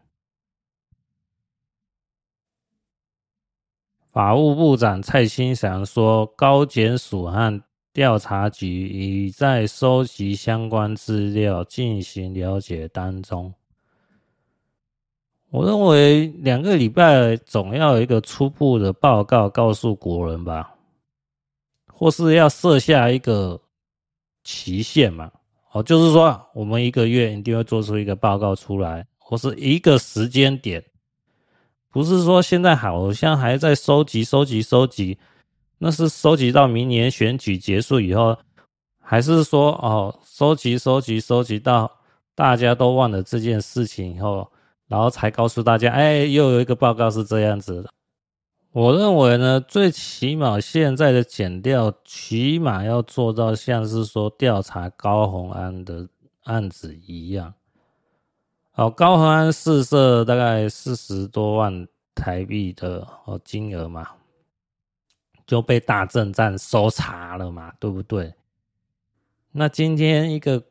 [4.11, 7.61] 法务部长蔡清祥说高检署和。
[7.93, 13.53] 调查局已在收集相关资料，进行了解当中。
[15.49, 20.73] 我认为两个礼拜总要有一个初步的报告告诉国人吧，
[21.87, 23.59] 或是要设下一个
[24.45, 25.29] 期限嘛？
[25.73, 30.81] 哦，就是说我们一个月一定会做出一个报告出来，或是一个时间点，
[31.89, 35.17] 不是说现在好像还在收集、收集、收集。
[35.83, 38.37] 那是收集到明年选举结束以后，
[39.01, 41.91] 还是说哦，收集、收集、收集到
[42.35, 44.47] 大家都忘了这件事情以后，
[44.87, 47.89] 然后才告诉大家，哎，又有一个报告是这样子的。
[48.73, 56.07] 我认为呢，最起码现在的检调，起码要做到像是说调查高虹安的
[56.43, 57.55] 案子一样。
[58.69, 64.07] 好，高虹安试射大概四十多万台币的哦金额嘛。
[65.45, 68.33] 就被大阵仗搜查了嘛，对不对？
[69.51, 70.63] 那今天一个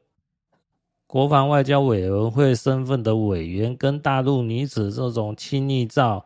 [1.07, 6.25] 国防外交委员会身份的委员跟大陆女子这种亲密照，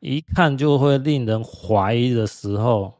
[0.00, 2.92] 一看就会令人怀疑的时候，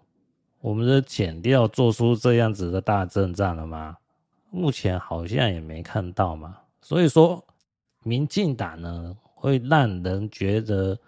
[0.61, 3.97] 我们的剪掉做出这样子的大阵仗了吗？
[4.51, 6.57] 目前好像也没看到嘛。
[6.81, 7.45] 所以说，
[8.03, 10.99] 民进党呢会让人觉得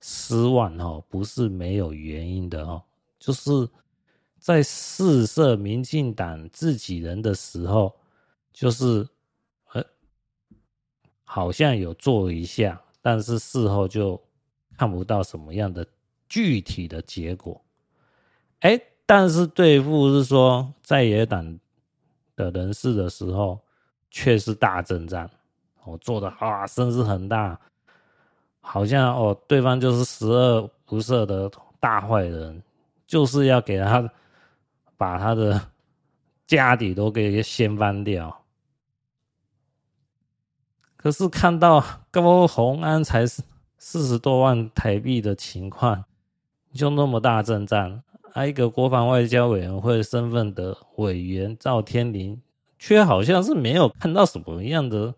[0.00, 2.82] 失望哦，不是没有原因的哦。
[3.18, 3.68] 就是
[4.38, 7.94] 在试射民进党自己人的时候，
[8.52, 9.06] 就是
[9.72, 9.84] 呃，
[11.24, 14.20] 好像有做一下，但是事后就
[14.76, 15.86] 看不到什么样的
[16.28, 17.60] 具体的结果。
[18.60, 21.58] 哎，但是对付是说在野党
[22.36, 23.60] 的人士的时候，
[24.10, 25.28] 却是大阵仗，
[25.84, 27.60] 我做的啊声势很大，
[28.60, 31.50] 好像哦对方就是十恶不赦的
[31.80, 32.62] 大坏人。
[33.08, 34.08] 就是要给他
[34.96, 35.70] 把他的
[36.46, 38.44] 家底都给掀翻掉。
[40.96, 46.04] 可是看到高虹安才四十多万台币的情况，
[46.72, 48.02] 就那么大阵仗，
[48.32, 52.42] 啊，一个国防外交委员会身份的委员赵天林，
[52.78, 55.14] 却好像是没有看到什么样的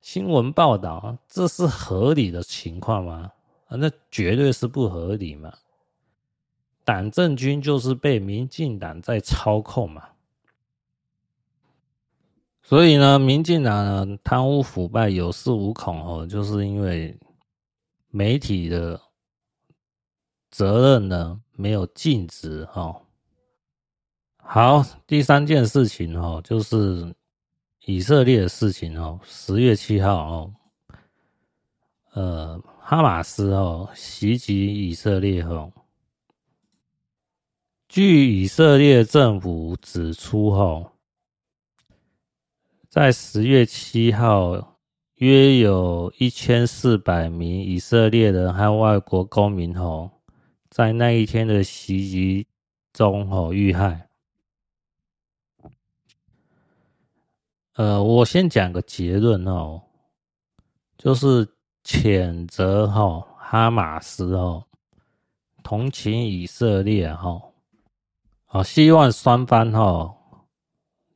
[0.00, 3.30] 新闻报道，这是合理的情况吗？
[3.68, 5.52] 啊，那绝对是不合理嘛！
[6.84, 10.08] 党政军就是被民进党在操控嘛，
[12.62, 17.16] 所以呢，民进党呢贪污腐败有恃无恐哦，就是因为
[18.08, 19.00] 媒体的
[20.50, 23.02] 责任呢没有尽职哦，
[24.36, 27.14] 好，第三件事情哦，就是
[27.84, 29.18] 以色列的事情哦。
[29.24, 30.54] 十月七号哦，
[32.12, 35.72] 呃，哈马斯哦袭击以色列后，
[37.92, 40.92] 据以色列政府指出后，
[42.88, 44.78] 在十月七号，
[45.16, 50.10] 约有一千四百名以色列人和外国公民哦，
[50.70, 52.46] 在那一天的袭击
[52.94, 54.08] 中哦遇害。
[57.74, 59.82] 呃，我先讲个结论哦，
[60.96, 61.46] 就是
[61.84, 64.64] 谴责哈哈马斯哦，
[65.62, 67.38] 同情以色列哈，
[68.54, 70.14] 好，希望双方哈，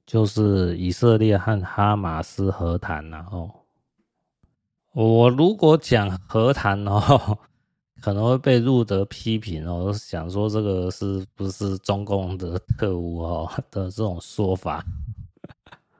[0.06, 3.66] 就是以色列和哈马斯和谈然后，
[4.94, 7.38] 我如果讲和谈哦，
[8.00, 14.82] 可能会被入德批评哦，想说这个是不是中共的特务哦 的这种说法。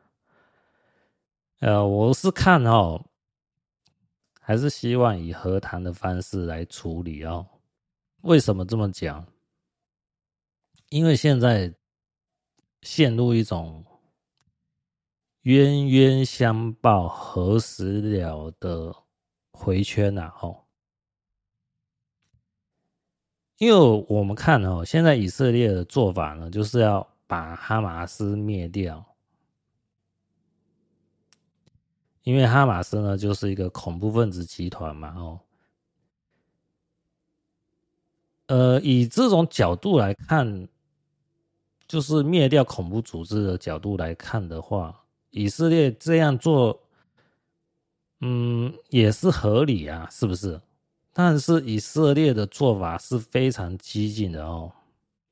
[1.61, 2.99] 呃，我是看哦，
[4.41, 7.45] 还是希望以和谈的方式来处理哦。
[8.23, 9.23] 为什么这么讲？
[10.91, 11.75] 因为现在
[12.83, 13.85] 陷入一种
[15.43, 18.95] 冤冤相报何时了的
[19.53, 20.63] 回圈呐，哦。
[23.59, 29.05] 因为我们看哦，现在以色列的做法呢，就是要把哈马斯灭掉。
[32.23, 35.41] 因为哈马斯呢，就是一个恐怖分子集团嘛，哦，
[38.49, 40.69] 呃，以这种角度来看，
[41.87, 46.81] 就是灭掉恐怖组织的角度来看的话，以色列这样做，
[48.21, 50.61] 嗯，也是合理啊，是不是？
[51.13, 54.73] 但是以色列的做法是非常激进的哦，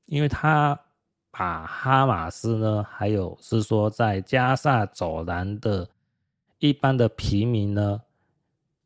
[0.07, 0.79] 因为他
[1.31, 5.89] 把哈马斯呢，还有是说在加萨走廊的。
[6.61, 8.01] 一般的平民呢，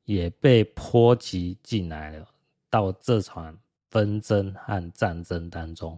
[0.05, 2.27] 也被波及进来了，
[2.69, 3.57] 到这场
[3.89, 5.97] 纷争和战争当中，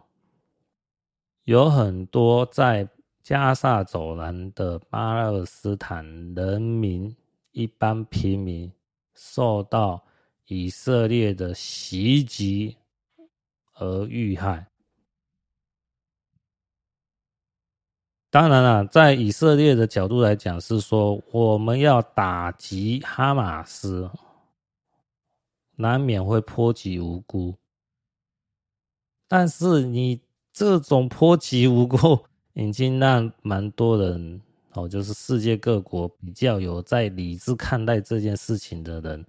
[1.44, 2.88] 有很多在
[3.22, 7.14] 加萨走廊的巴勒斯坦人民，
[7.52, 8.72] 一般平民
[9.14, 10.04] 受到
[10.46, 12.76] 以色列的袭击
[13.74, 14.66] 而遇害。
[18.30, 24.08] 当然了，在以色列的角度来讲，是说我们要打击哈马斯，
[25.74, 27.56] 难免会波及无辜。
[29.26, 30.20] 但是你
[30.52, 32.24] 这种波及无辜，
[32.54, 34.40] 已经让蛮多人
[34.72, 39.24] 哦，就是世界各国比较有在理智看待这件事情的人，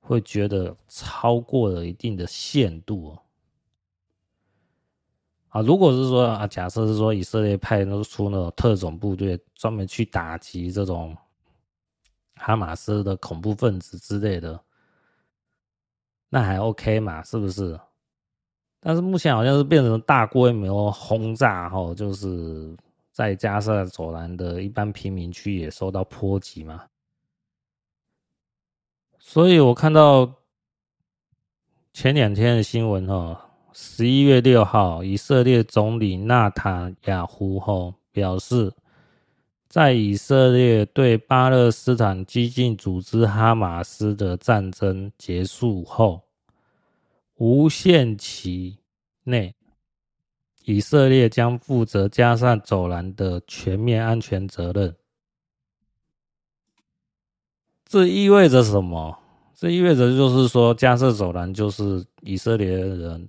[0.00, 3.16] 会觉得超过了一定的限度。
[5.48, 11.16] 啊，如果是说啊，假设是说以色列派出那种特种部队，专门去打击这种
[12.36, 14.62] 哈马斯的恐怖分子之类的，
[16.28, 17.22] 那还 OK 嘛？
[17.24, 17.78] 是不是？
[18.80, 22.74] 但是目前好像是变成大规模轰炸，吼，就是
[23.12, 26.84] 在加上走廊的一般平民区也受到波及嘛。
[29.18, 30.32] 所以我看到
[31.92, 33.46] 前两天的新闻，哈。
[33.72, 38.72] 十一月六号，以色列总理纳塔雅胡后表示，
[39.68, 46.20] 在以色列对巴勒斯坦激进组织哈马斯的战争结束后，
[47.40, 48.78] 无限期
[49.24, 49.54] 内，
[50.64, 54.94] 以色列将负责加上走廊的全面安全责任。
[57.86, 59.18] 这意味着什么？
[59.54, 63.26] 这意味着就是说，加萨走廊就是以色列人。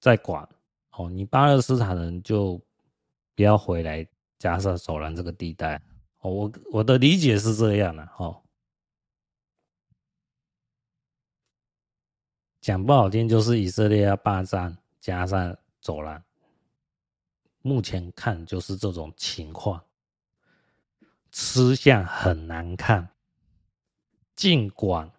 [0.00, 0.48] 在管
[0.96, 2.60] 哦，你巴勒斯坦人就
[3.36, 4.04] 不要回来
[4.38, 5.80] 加沙走廊这个地带
[6.22, 6.30] 哦。
[6.32, 8.40] 我我的理解是这样的哦，
[12.60, 16.22] 讲不好听就是以色列要霸占加沙走廊，
[17.62, 19.82] 目前看就是这种情况，
[21.32, 23.08] 吃相很难看。
[24.36, 25.10] 尽管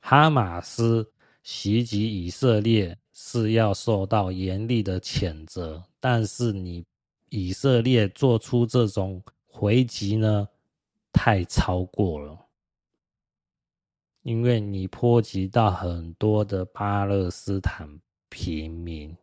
[0.00, 1.12] 哈马斯
[1.42, 2.98] 袭击以色列。
[3.16, 6.84] 是要受到严厉的谴责，但是你
[7.28, 10.48] 以色列做出这种回击呢，
[11.12, 12.43] 太超过了，
[14.24, 17.86] 因为你波及到很多的巴勒斯坦
[18.30, 19.14] 平民。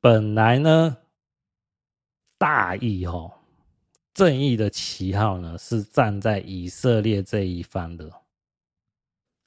[0.00, 0.96] 本来呢，
[2.36, 3.32] 大义哦，
[4.12, 8.12] 正义的旗号呢，是站在以色列这一方的。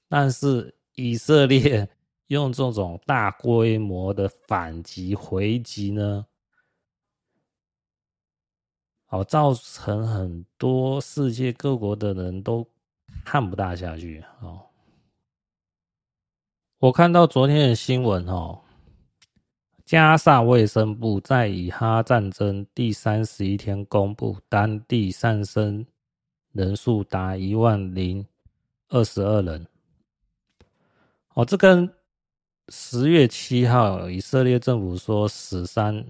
[0.08, 1.90] 但是以色列
[2.28, 6.26] 用这种大规模的反击回击呢，
[9.12, 12.66] 哦，造成很多世界各国的人都
[13.26, 14.62] 看不大下去哦。
[16.80, 18.62] 我看到昨天的新闻哦，
[19.86, 25.86] 加萨卫生部在以哈战争第三十一天公布，当地丧生
[26.54, 28.26] 人数达一万零
[28.88, 29.68] 二十二人。
[31.34, 31.94] 哦，这跟
[32.70, 36.02] 十月七号以色列政府说死伤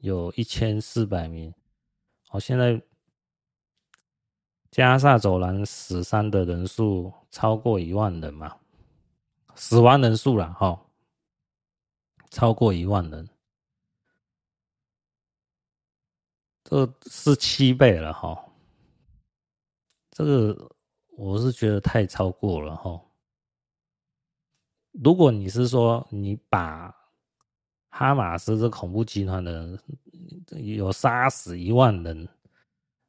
[0.00, 1.54] 有一千四百名。
[2.34, 2.82] 哦，现在
[4.72, 8.58] 加萨走廊死伤的人数超过一万人嘛？
[9.54, 10.84] 死亡人数了哈，
[12.30, 13.28] 超过一万人，
[16.64, 18.44] 这是七倍了哈。
[20.10, 20.72] 这个
[21.10, 23.00] 我是觉得太超过了哈。
[24.90, 26.92] 如果你是说你把
[27.96, 29.78] 哈马斯这恐怖集团的人
[30.74, 32.28] 有杀死一万人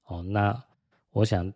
[0.06, 0.64] 哦，那
[1.10, 1.52] 我想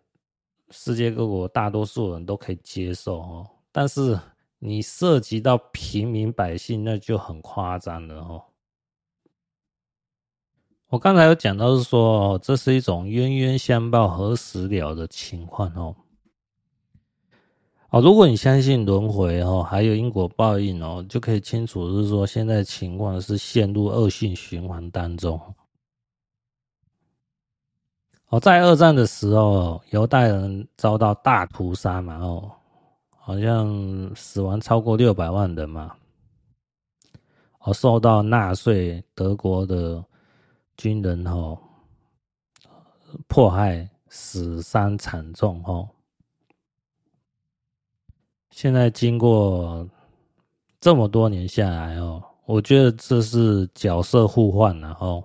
[0.70, 3.48] 世界各国大多数人都可以接受哦。
[3.70, 4.18] 但是
[4.58, 8.42] 你涉及到平民百姓，那就很夸张了哦。
[10.88, 15.94] 我刚才有讲到是说，这是一种冤冤相报何时了的情况哦。
[17.90, 25.40] 哦，如果你相信轮回哦，还有因果报应哦，就可以清楚是说，现在情况是陷入恶性循环当中。
[28.28, 32.48] 哦，在二战的时候，犹太人遭到大屠杀嘛，哦，
[33.08, 35.92] 好像死亡超过六百万人嘛，
[37.58, 40.04] 哦，受到纳粹德国的
[40.76, 41.58] 军人哦
[43.26, 45.88] 迫害，死伤惨重哦。
[48.50, 49.88] 现在经过
[50.80, 55.22] 这么多年下来哦，我觉得这是角色互换，然后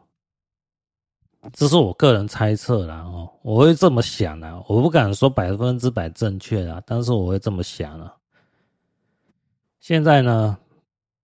[1.53, 8.15] 这是我个人猜测，然后我会这么想的，我不敢说百分之百正确啊，但是我会这么想了。
[9.79, 10.57] 现在呢，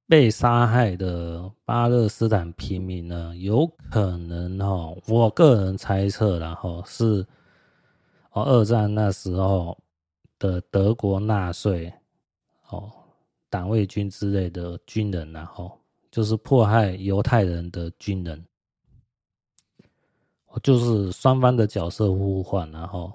[0.07, 7.25] 被杀害的巴勒斯坦平民呢，有可能哦，我个人猜测，然后是
[8.31, 9.77] 哦，二战那时候
[10.41, 11.93] 的德国纳粹。
[12.69, 12.89] 哦，
[13.49, 15.77] 党卫军之类的军人，然后
[16.09, 18.45] 就是迫害犹太人的军人，
[20.47, 23.11] 哦就是双方的角色互换，然后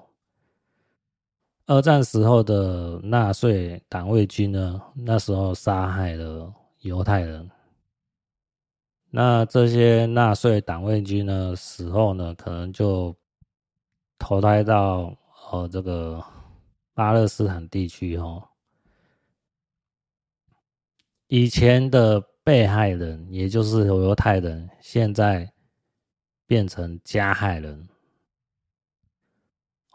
[1.65, 7.49] 二战时候的纳粹党卫军呢，那时候杀害了犹太人，
[9.09, 13.15] 那这些纳粹党卫军呢，死后呢，可能就
[14.19, 15.17] 投胎到
[15.51, 16.23] 呃这个
[16.97, 18.43] 巴勒斯坦地区哦。
[21.27, 25.53] 以前的被害人，也就是犹太人，现在
[26.47, 27.87] 变成加害人。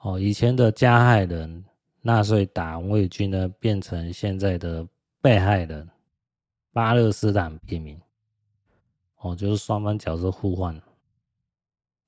[0.03, 1.65] 哦，以前的加害人，
[2.03, 4.87] 纳粹党卫军呢，变成现在的
[5.21, 5.91] 被害人，
[6.73, 8.01] 巴勒斯坦平民。
[9.17, 10.81] 哦，就是双方角色互换。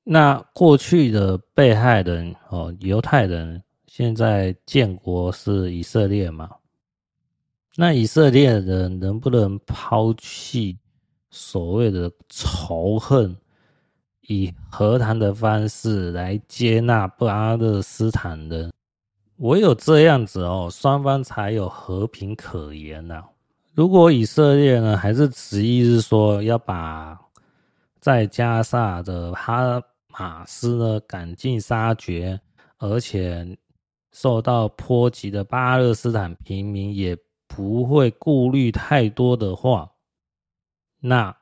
[0.04, 3.60] 那过去的被害人，哦，犹太人，
[3.96, 6.50] 现在建国是以色列嘛？
[7.76, 10.76] 那以色列人能不能抛弃
[11.30, 13.36] 所谓的仇恨，
[14.22, 18.72] 以和谈的方式来接纳巴勒斯坦人？
[19.36, 23.22] 唯有这样子哦，双方才有和平可言呐。
[23.74, 27.16] 如果以色列呢，还是执意是说要把
[28.00, 32.40] 在加萨的哈马斯呢赶尽杀绝，
[32.78, 33.56] 而且
[34.14, 37.14] 受到波及的巴勒斯坦平民也。
[37.46, 39.88] 不会顾虑太多的话，
[40.98, 41.36] 那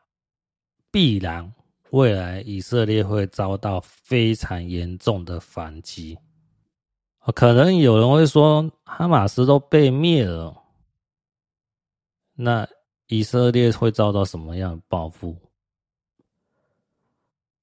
[0.90, 1.50] 必然
[1.88, 6.18] 未来以色列会遭到非常严重的反击。
[7.34, 10.54] 可能有人会说，哈马斯都被灭了，
[12.34, 12.68] 那
[13.06, 15.34] 以色列会遭到什么样报复？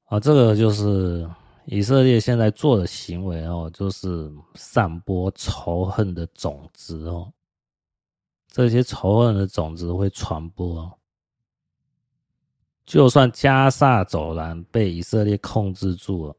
[0.06, 1.30] 啊，这个就是
[1.72, 7.32] 以色列现在做的行为哦，就是散播仇恨的种子哦。
[8.48, 10.92] 这些仇恨的种子会传播，
[12.88, 16.36] 就算加萨走廊被以色列控制住了，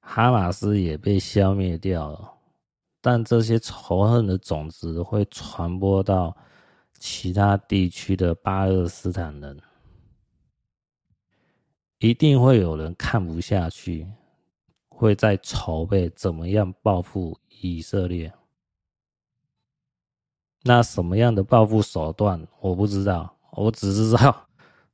[0.00, 2.32] 哈马斯也被消灭掉了，
[3.02, 6.34] 但这些仇恨的种子会传播到
[6.98, 9.60] 其他地区的巴勒斯坦人，
[11.98, 14.06] 一定会有人看不下去，
[14.88, 18.32] 会在筹备怎么样报复以色列。
[20.62, 24.48] 那什么样的报复手段我不知道，我只知道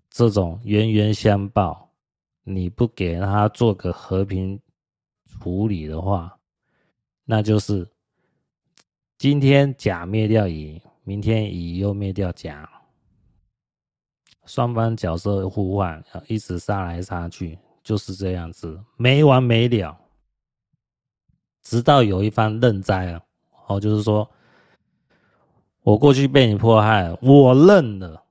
[0.09, 1.91] 这种冤冤相报，
[2.43, 4.61] 你不给他做个和平
[5.27, 6.37] 处理的话，
[7.25, 7.89] 那就是
[9.17, 12.69] 今天甲灭掉乙，明天乙又灭掉甲，
[14.47, 19.97] 双方角色互换，一直杀来杀去，就是这样子，没完没了，
[21.63, 23.25] 直到有一方认栽了，
[23.67, 24.31] 哦，就是说。
[25.83, 28.23] 我过去被你迫害，我认了，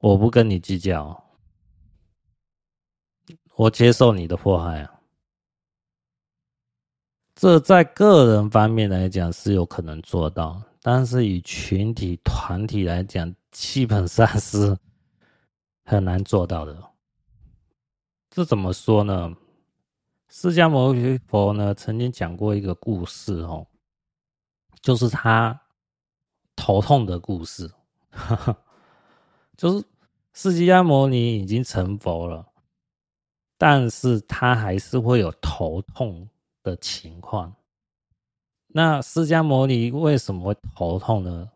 [0.00, 1.24] 我不跟你计较，
[3.56, 5.00] 我接受你的迫害啊。
[7.34, 14.76] 这在个人方面来讲是有可能做到，但是以群体团体来讲，基本上是
[15.84, 16.76] 很难做到的。
[18.28, 19.34] 这怎么说呢？
[20.28, 23.66] 释迦牟尼佛呢曾经讲过一个故事哦。
[24.80, 25.60] 就是他
[26.56, 27.70] 头痛的故事，
[29.56, 29.86] 就是
[30.32, 32.44] 释迦牟尼已经成佛了，
[33.56, 36.28] 但是他还是会有头痛
[36.64, 37.54] 的情况。
[38.72, 41.50] 那释迦牟尼为什么会头痛呢？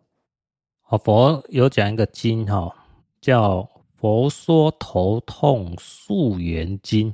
[0.89, 2.75] 哦，佛有讲一个经哈，
[3.21, 3.61] 叫
[3.97, 7.13] 《佛说头痛述圆经》。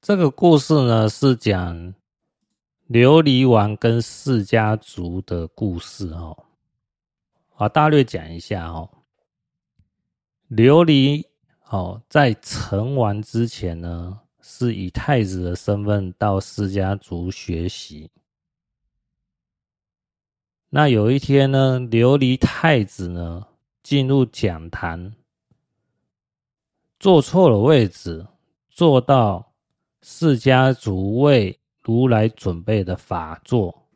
[0.00, 1.94] 这个故事呢是讲。
[2.88, 6.46] 琉璃王跟释迦族的故事，哦，
[7.56, 8.88] 啊，大略讲一下哦。
[10.48, 11.26] 琉璃
[11.68, 14.20] 哦，在成王之前呢，
[14.50, 18.10] 是以太子的身份到释迦族学习。
[20.70, 23.46] 那有一天呢，琉璃太子呢
[23.82, 25.14] 进入讲坛，
[26.98, 28.26] 坐错了位置，
[28.70, 29.52] 坐到
[30.00, 31.58] 释迦族为。
[31.80, 33.88] 如来准备的法座，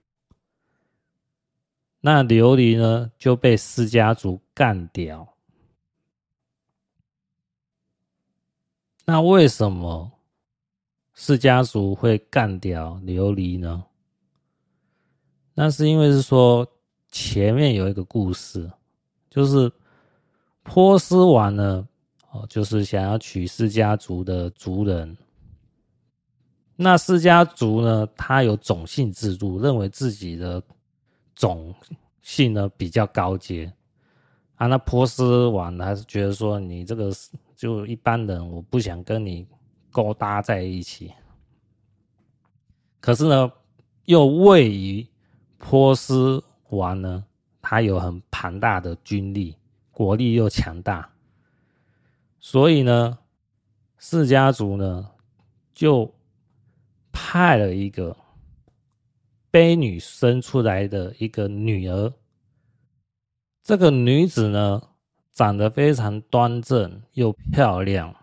[2.01, 5.37] 那琉璃呢就被释迦族干掉。
[9.05, 10.11] 那为什么
[11.25, 13.85] 释迦族会干掉琉璃呢？
[15.55, 16.66] 那是因为是说
[17.12, 18.68] 前面有一个故事，
[19.31, 19.70] 就是
[20.64, 21.87] 波斯王呢，
[22.33, 25.16] 哦，就是想要娶释迦族的族人。
[26.75, 30.61] 那释迦族呢，他有种姓制度，认为自己的
[31.37, 31.73] 种
[32.20, 33.73] 姓呢比较高阶
[34.57, 34.66] 啊。
[34.66, 37.12] 那波斯王还是觉得说，你这个
[37.55, 39.47] 就一般人，我不想跟你
[39.93, 41.12] 勾搭在一起。
[42.99, 43.53] 可是呢，
[44.07, 45.07] 又位于
[45.59, 47.24] 波斯王呢，
[47.61, 49.57] 他有很庞大的军力，
[49.93, 51.09] 国力又强大，
[52.40, 53.18] 所以呢，
[53.99, 55.11] 释家族呢
[55.72, 56.12] 就。
[57.14, 58.16] 派了一个
[59.51, 62.12] 婢女生出来的一个女儿，
[63.62, 64.80] 这个女子呢，
[65.30, 68.14] 长得非常端正又漂亮，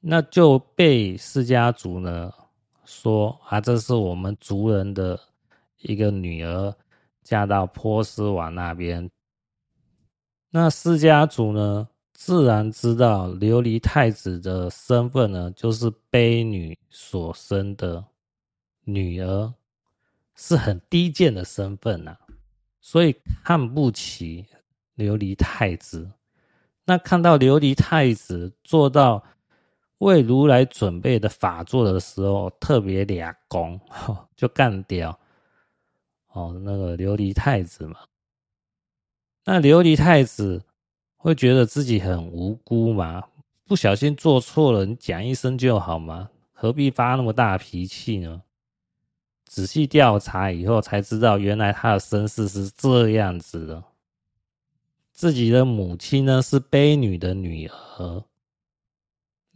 [0.00, 2.32] 那就被释迦族呢
[2.84, 5.18] 说啊，这是我们族人的
[5.80, 6.74] 一个女儿，
[7.22, 9.10] 嫁到波斯王那边。
[10.50, 18.02] 那释迦族呢，自然知道琉璃太子的身份呢，就是卑女所生的
[18.84, 19.52] 女儿，
[20.34, 22.16] 是很低贱的身份呐，
[22.80, 24.46] 所以看不起
[24.96, 26.10] 琉璃太子。
[26.84, 29.22] 那看到琉璃太子做到
[29.98, 33.80] 为如来准备的法座的时候，特别俩攻，
[34.36, 35.18] 就干掉
[36.32, 38.00] 哦那个琉璃太子嘛。
[39.44, 40.62] 那琉璃太子。
[41.20, 43.24] 会觉得自己很无辜吗？
[43.66, 46.30] 不小心做错了，你讲一声就好嘛？
[46.52, 48.40] 何必发那么大脾气呢？
[49.44, 53.82] 仔细调查以后才知道，原来他的身世是这样子的。
[55.12, 58.24] 自己的母亲呢是婢女的女儿，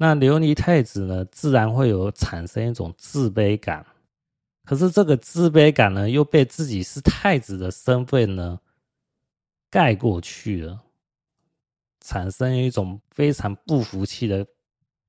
[0.03, 3.87] 那琉璃太子呢自然会有产生一种自卑感。
[4.65, 8.59] 可是这个自卑感呢又被自己是太子的身份呢
[9.71, 10.83] 盖过去了。
[12.01, 14.45] 产生一种非常不服气的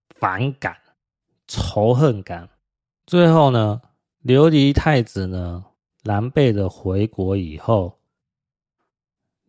[0.10, 0.78] 反感、
[1.48, 2.48] 仇恨感。
[3.08, 3.82] 最后呢，
[4.24, 5.66] 琉璃太子呢，
[6.04, 7.98] 狼狈的回国以后，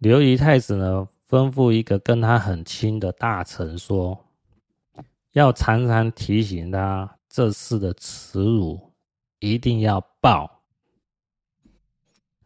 [0.00, 4.23] 琉璃太子呢，吩咐一个跟他很亲的大臣说，
[5.34, 8.92] 要常常提醒他，这次的耻辱
[9.40, 10.62] 一定要报。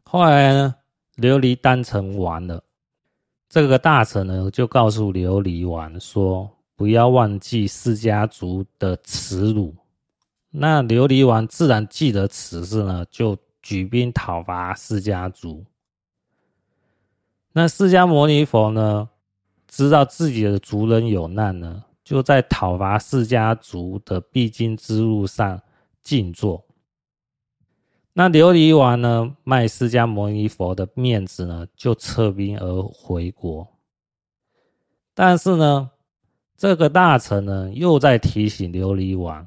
[0.04, 0.74] 后来呢，
[1.16, 2.64] 琉璃当成王了。
[3.48, 9.74] 这个大臣呢，就告诉琉璃王说：“不要忘记释迦族的耻辱。”
[10.50, 15.64] 那琉璃王自然记得此事呢，就举兵讨伐释迦族。
[17.52, 19.10] 那释迦牟尼佛呢，
[19.66, 25.60] 知道自己的族人有难呢，就在讨伐释迦族的必经之路上
[26.02, 26.64] 静坐。
[28.14, 33.68] 那琉璃王呢，卖释迦牟尼佛的面子呢，就撤兵而回国。
[35.12, 35.90] 但是呢，
[36.56, 39.46] 这个大臣呢，又在提醒琉璃王，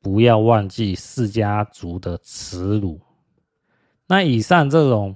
[0.00, 2.98] 不要忘记释迦族的耻辱。
[4.06, 5.14] 那以上这种，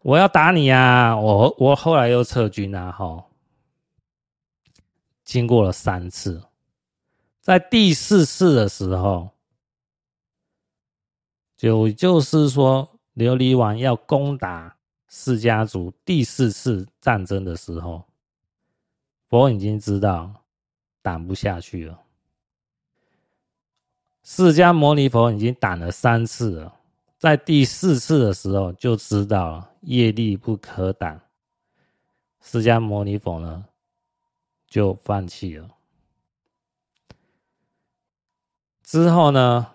[0.00, 1.16] 我要打你啊！
[1.16, 2.90] 我我后来又撤军啊！
[2.90, 3.24] 哈，
[5.32, 6.44] 经过了三次，
[7.40, 9.30] 在第四次的时候，
[11.56, 14.76] 就就是说琉璃王要攻打
[15.08, 18.04] 释迦族第四次战争的时候。
[19.30, 20.44] 佛已经知道
[21.00, 21.98] 挡不下去了，
[24.22, 26.74] 释迦牟尼佛已经挡了三次了，
[27.16, 31.18] 在第四次的时候就知道了业力不可挡，
[32.42, 33.64] 释迦牟尼佛呢
[34.72, 35.68] 就放弃了。
[38.82, 39.66] 之后呢，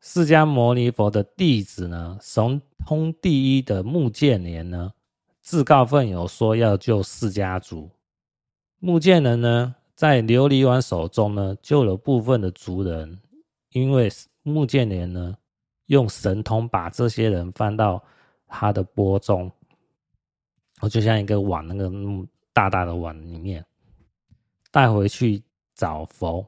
[0.00, 4.94] 释迦牟尼佛的弟子呢，神通第一的目犍连呢，
[5.42, 7.90] 自告奋勇说要救释迦族。
[8.78, 13.20] 目犍连呢，在琉璃王手中呢，救了部分的族人，
[13.72, 14.10] 因为
[14.42, 15.36] 目犍连呢，
[15.88, 18.02] 用神通把这些人放到
[18.46, 19.52] 他的钵中，
[20.80, 21.90] 我就像一个碗，那个
[22.54, 23.62] 大大的碗里面
[24.76, 25.42] 带回去
[25.74, 26.46] 找佛。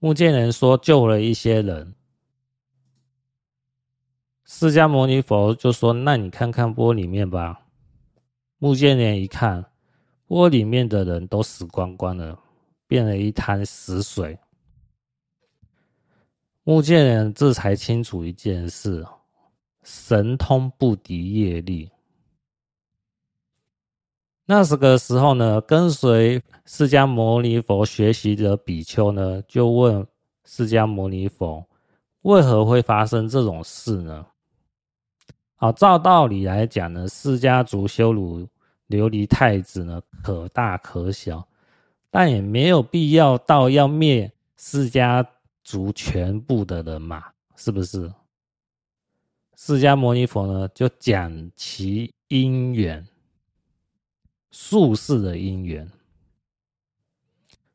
[0.00, 1.94] 目犍连说救了一些人，
[4.44, 7.62] 释迦牟尼佛就说：“那你看看钵里面吧。”
[8.60, 9.64] 目犍连一看。
[10.26, 12.38] 锅里面的人都死光光了，
[12.86, 14.38] 变了一滩死水。
[16.64, 19.06] 目犍连这才清楚一件事：
[19.82, 21.90] 神通不敌业力。
[24.50, 30.06] 那这个时候呢，跟随释迦牟尼佛学习的比丘呢，就问
[30.46, 31.62] 释迦牟尼佛：
[32.22, 34.24] 为何会发生这种事呢？
[35.56, 38.48] 好，照道理来讲呢，释迦族羞辱。
[38.88, 41.46] 琉璃太子呢，可大可小，
[42.10, 45.22] 但也没有必要到要灭释迦
[45.62, 47.22] 族全部的人嘛，
[47.54, 48.10] 是不是？
[49.56, 53.06] 释迦牟尼佛呢，就讲其因缘，
[54.50, 55.90] 术士的因缘，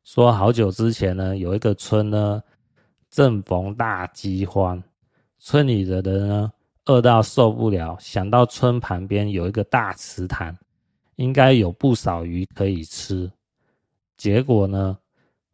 [0.02, 2.42] 说好久之前呢，有一个村呢，
[3.10, 4.82] 正逢大饥荒，
[5.38, 6.52] 村里的人呢，
[6.86, 10.56] 饿到受不了，想到村旁边有一个大池塘。
[11.16, 13.30] 应该有不少鱼可以吃，
[14.16, 14.98] 结果呢，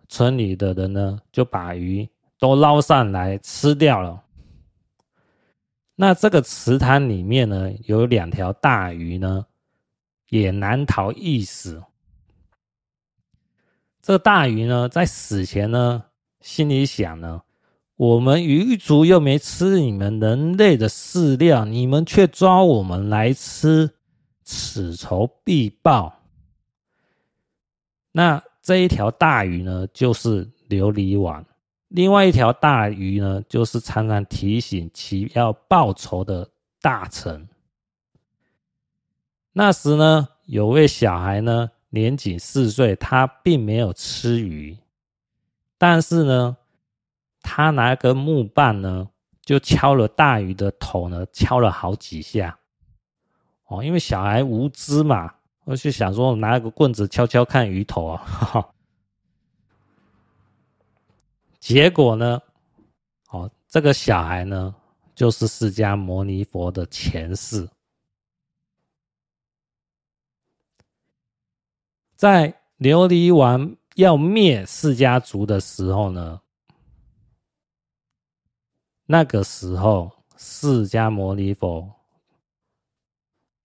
[0.08, 2.08] 村里的人呢就把鱼
[2.38, 4.24] 都捞上来吃掉了。
[5.94, 9.44] 那这个池塘里面呢，有两条大鱼呢，
[10.31, 11.83] 也难逃一死。
[14.01, 16.05] 这大鱼呢，在死前呢，
[16.41, 17.43] 心里想呢，
[17.97, 23.91] 我们鱼族又没吃你们人类的饲料，你们却抓我们来吃。
[24.43, 26.24] 此仇必报。
[28.11, 31.45] 那这一条大鱼呢，就是琉璃王；
[31.87, 36.51] 另外一条大鱼呢，就是常常提醒其要报仇的
[36.81, 37.49] 大臣。
[39.53, 44.78] 那时呢，有位小孩呢，年仅四岁，他并没有吃鱼，
[45.76, 46.57] 但是呢，
[47.42, 49.09] 他拿根木棒呢，
[49.42, 52.57] 就敲了大鱼的头呢，敲了好几下。
[53.66, 55.32] 哦，因为小孩无知嘛，
[55.64, 58.68] 我就想说，拿个棍子敲敲看鱼头啊，哈哈。
[61.59, 62.40] 结果呢，
[63.30, 64.74] 哦，这个小孩呢，
[65.14, 67.68] 就是释迦牟尼佛的前世，
[72.20, 76.42] 在琉璃王要灭释迦族的时候呢，
[79.06, 81.90] 那个时候释迦牟尼佛。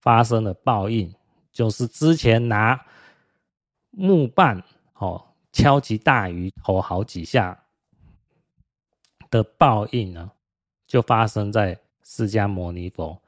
[0.00, 1.14] 发生了报应，
[1.52, 2.82] 就是之前拿
[3.90, 4.62] 木棒
[4.94, 7.62] 哦敲击大鱼头好几下
[9.28, 10.30] 的报应呢，
[10.86, 13.20] 就发生在释迦牟尼佛，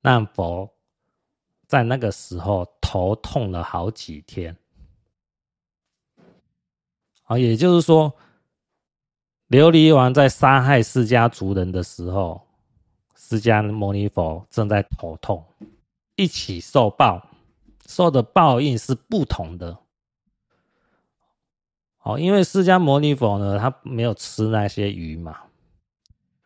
[0.00, 0.68] 让佛
[1.68, 4.56] 在那个时候头痛了好几天。
[7.32, 8.12] 啊，也就是说，
[9.48, 12.46] 琉璃王在杀害释迦族人的时候，
[13.14, 15.42] 释迦牟尼佛正在头痛。
[16.16, 17.26] 一起受报，
[17.86, 19.78] 受的报应是不同的。
[22.02, 25.40] 哦，因为释迦牟尼佛呢，他没有吃那些鱼嘛，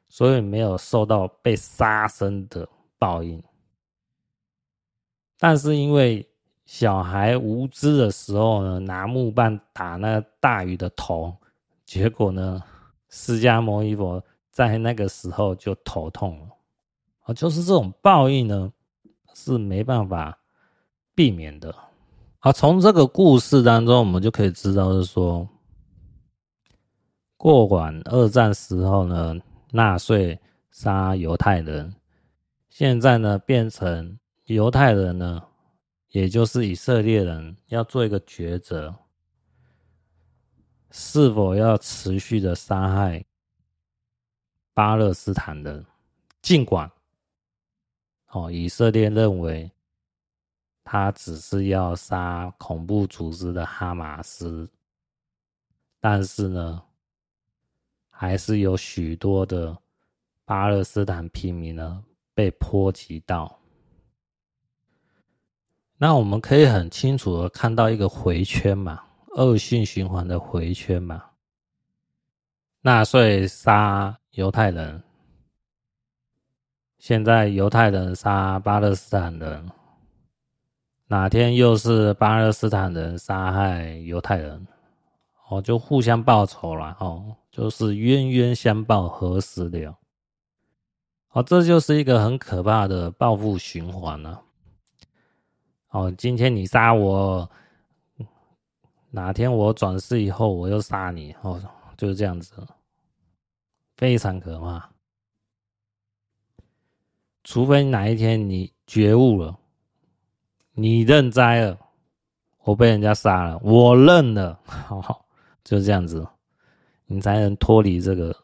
[0.09, 3.43] 所以没有受到被杀生的报应。
[5.37, 6.25] 但是因为
[6.67, 11.35] 小孩无知的时候呢，拿木棒打那大鱼的头，
[11.85, 12.61] 结果呢，
[13.09, 16.49] 释迦牟尼佛在那个时候就头痛了。
[17.21, 18.73] 啊，就是这种报应呢，
[19.33, 20.37] 是没办法
[21.15, 21.75] 避免的。
[22.41, 25.49] 好，从这个故事当中，我们就可以知道，是说，
[27.37, 29.37] 过往二战时候呢，
[29.71, 30.39] 纳粹
[30.71, 31.95] 杀犹太人，
[32.71, 35.43] 现在呢，变成犹太人呢，
[36.17, 38.97] 也就是以色列人，要做一个抉择，
[40.91, 43.23] 是否要持续的杀害
[44.73, 45.85] 巴勒斯坦人，
[46.41, 46.91] 尽管。
[48.29, 49.71] 哦，以色列认为
[50.83, 54.67] 他只是要杀恐怖组织的哈马斯，
[56.01, 56.83] 但是呢，
[58.09, 59.77] 还是有许多的
[60.47, 62.03] 巴勒斯坦平民呢
[62.33, 63.61] 被波及到。
[65.99, 69.03] 那我们可以很清楚的看到一个回圈嘛，
[69.37, 71.25] 恶性循环的回圈嘛。
[72.83, 75.03] 纳粹杀犹太人。
[76.99, 79.71] 现在犹太人杀巴勒斯坦人，
[81.07, 84.67] 哪天又是巴勒斯坦人杀害犹太人，
[85.49, 89.97] 哦，就互相报仇了哦，就是冤冤相报何时了？
[91.31, 94.43] 哦，这就是一个很可怕的报复循环了。
[95.97, 97.51] 哦，今天你杀我，
[99.11, 101.59] 哪天我转世以后我又杀你，哦，
[101.97, 102.53] 就是这样子，
[103.97, 104.91] 非常可怕。
[107.45, 109.57] 除非哪一天你觉悟了，
[110.73, 111.79] 你认栽了，
[112.65, 115.25] 我被人家杀了，我认了，好，
[115.65, 116.29] 就这样子，
[117.07, 118.37] 你才能脱离这个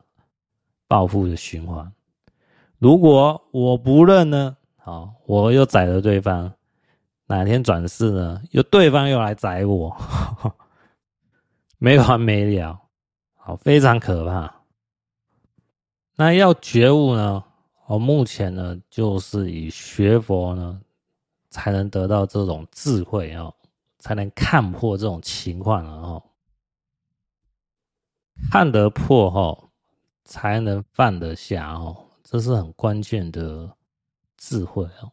[0.89, 1.93] 报复的循环。
[2.79, 4.57] 如果我不认呢？
[4.79, 6.51] 好，我又宰了对方，
[7.37, 8.43] 哪天转世呢？
[8.51, 9.97] 又对方又来宰我，
[11.79, 12.79] 没完没了，
[13.37, 14.55] 好，非常可怕。
[16.15, 17.43] 那要觉悟呢？
[17.87, 20.81] 我目前呢，就是以学佛呢，
[21.49, 23.55] 才能得到这种智慧哦，
[23.99, 26.23] 才能看破这种情况哦，
[28.51, 29.71] 看得破哦，
[30.25, 33.75] 才能放得下哦，这是很关键的
[34.37, 35.11] 智慧哦。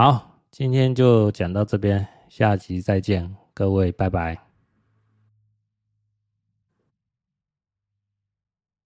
[0.00, 4.47] 好，今天就讲到这边，下集再见，各位，拜拜。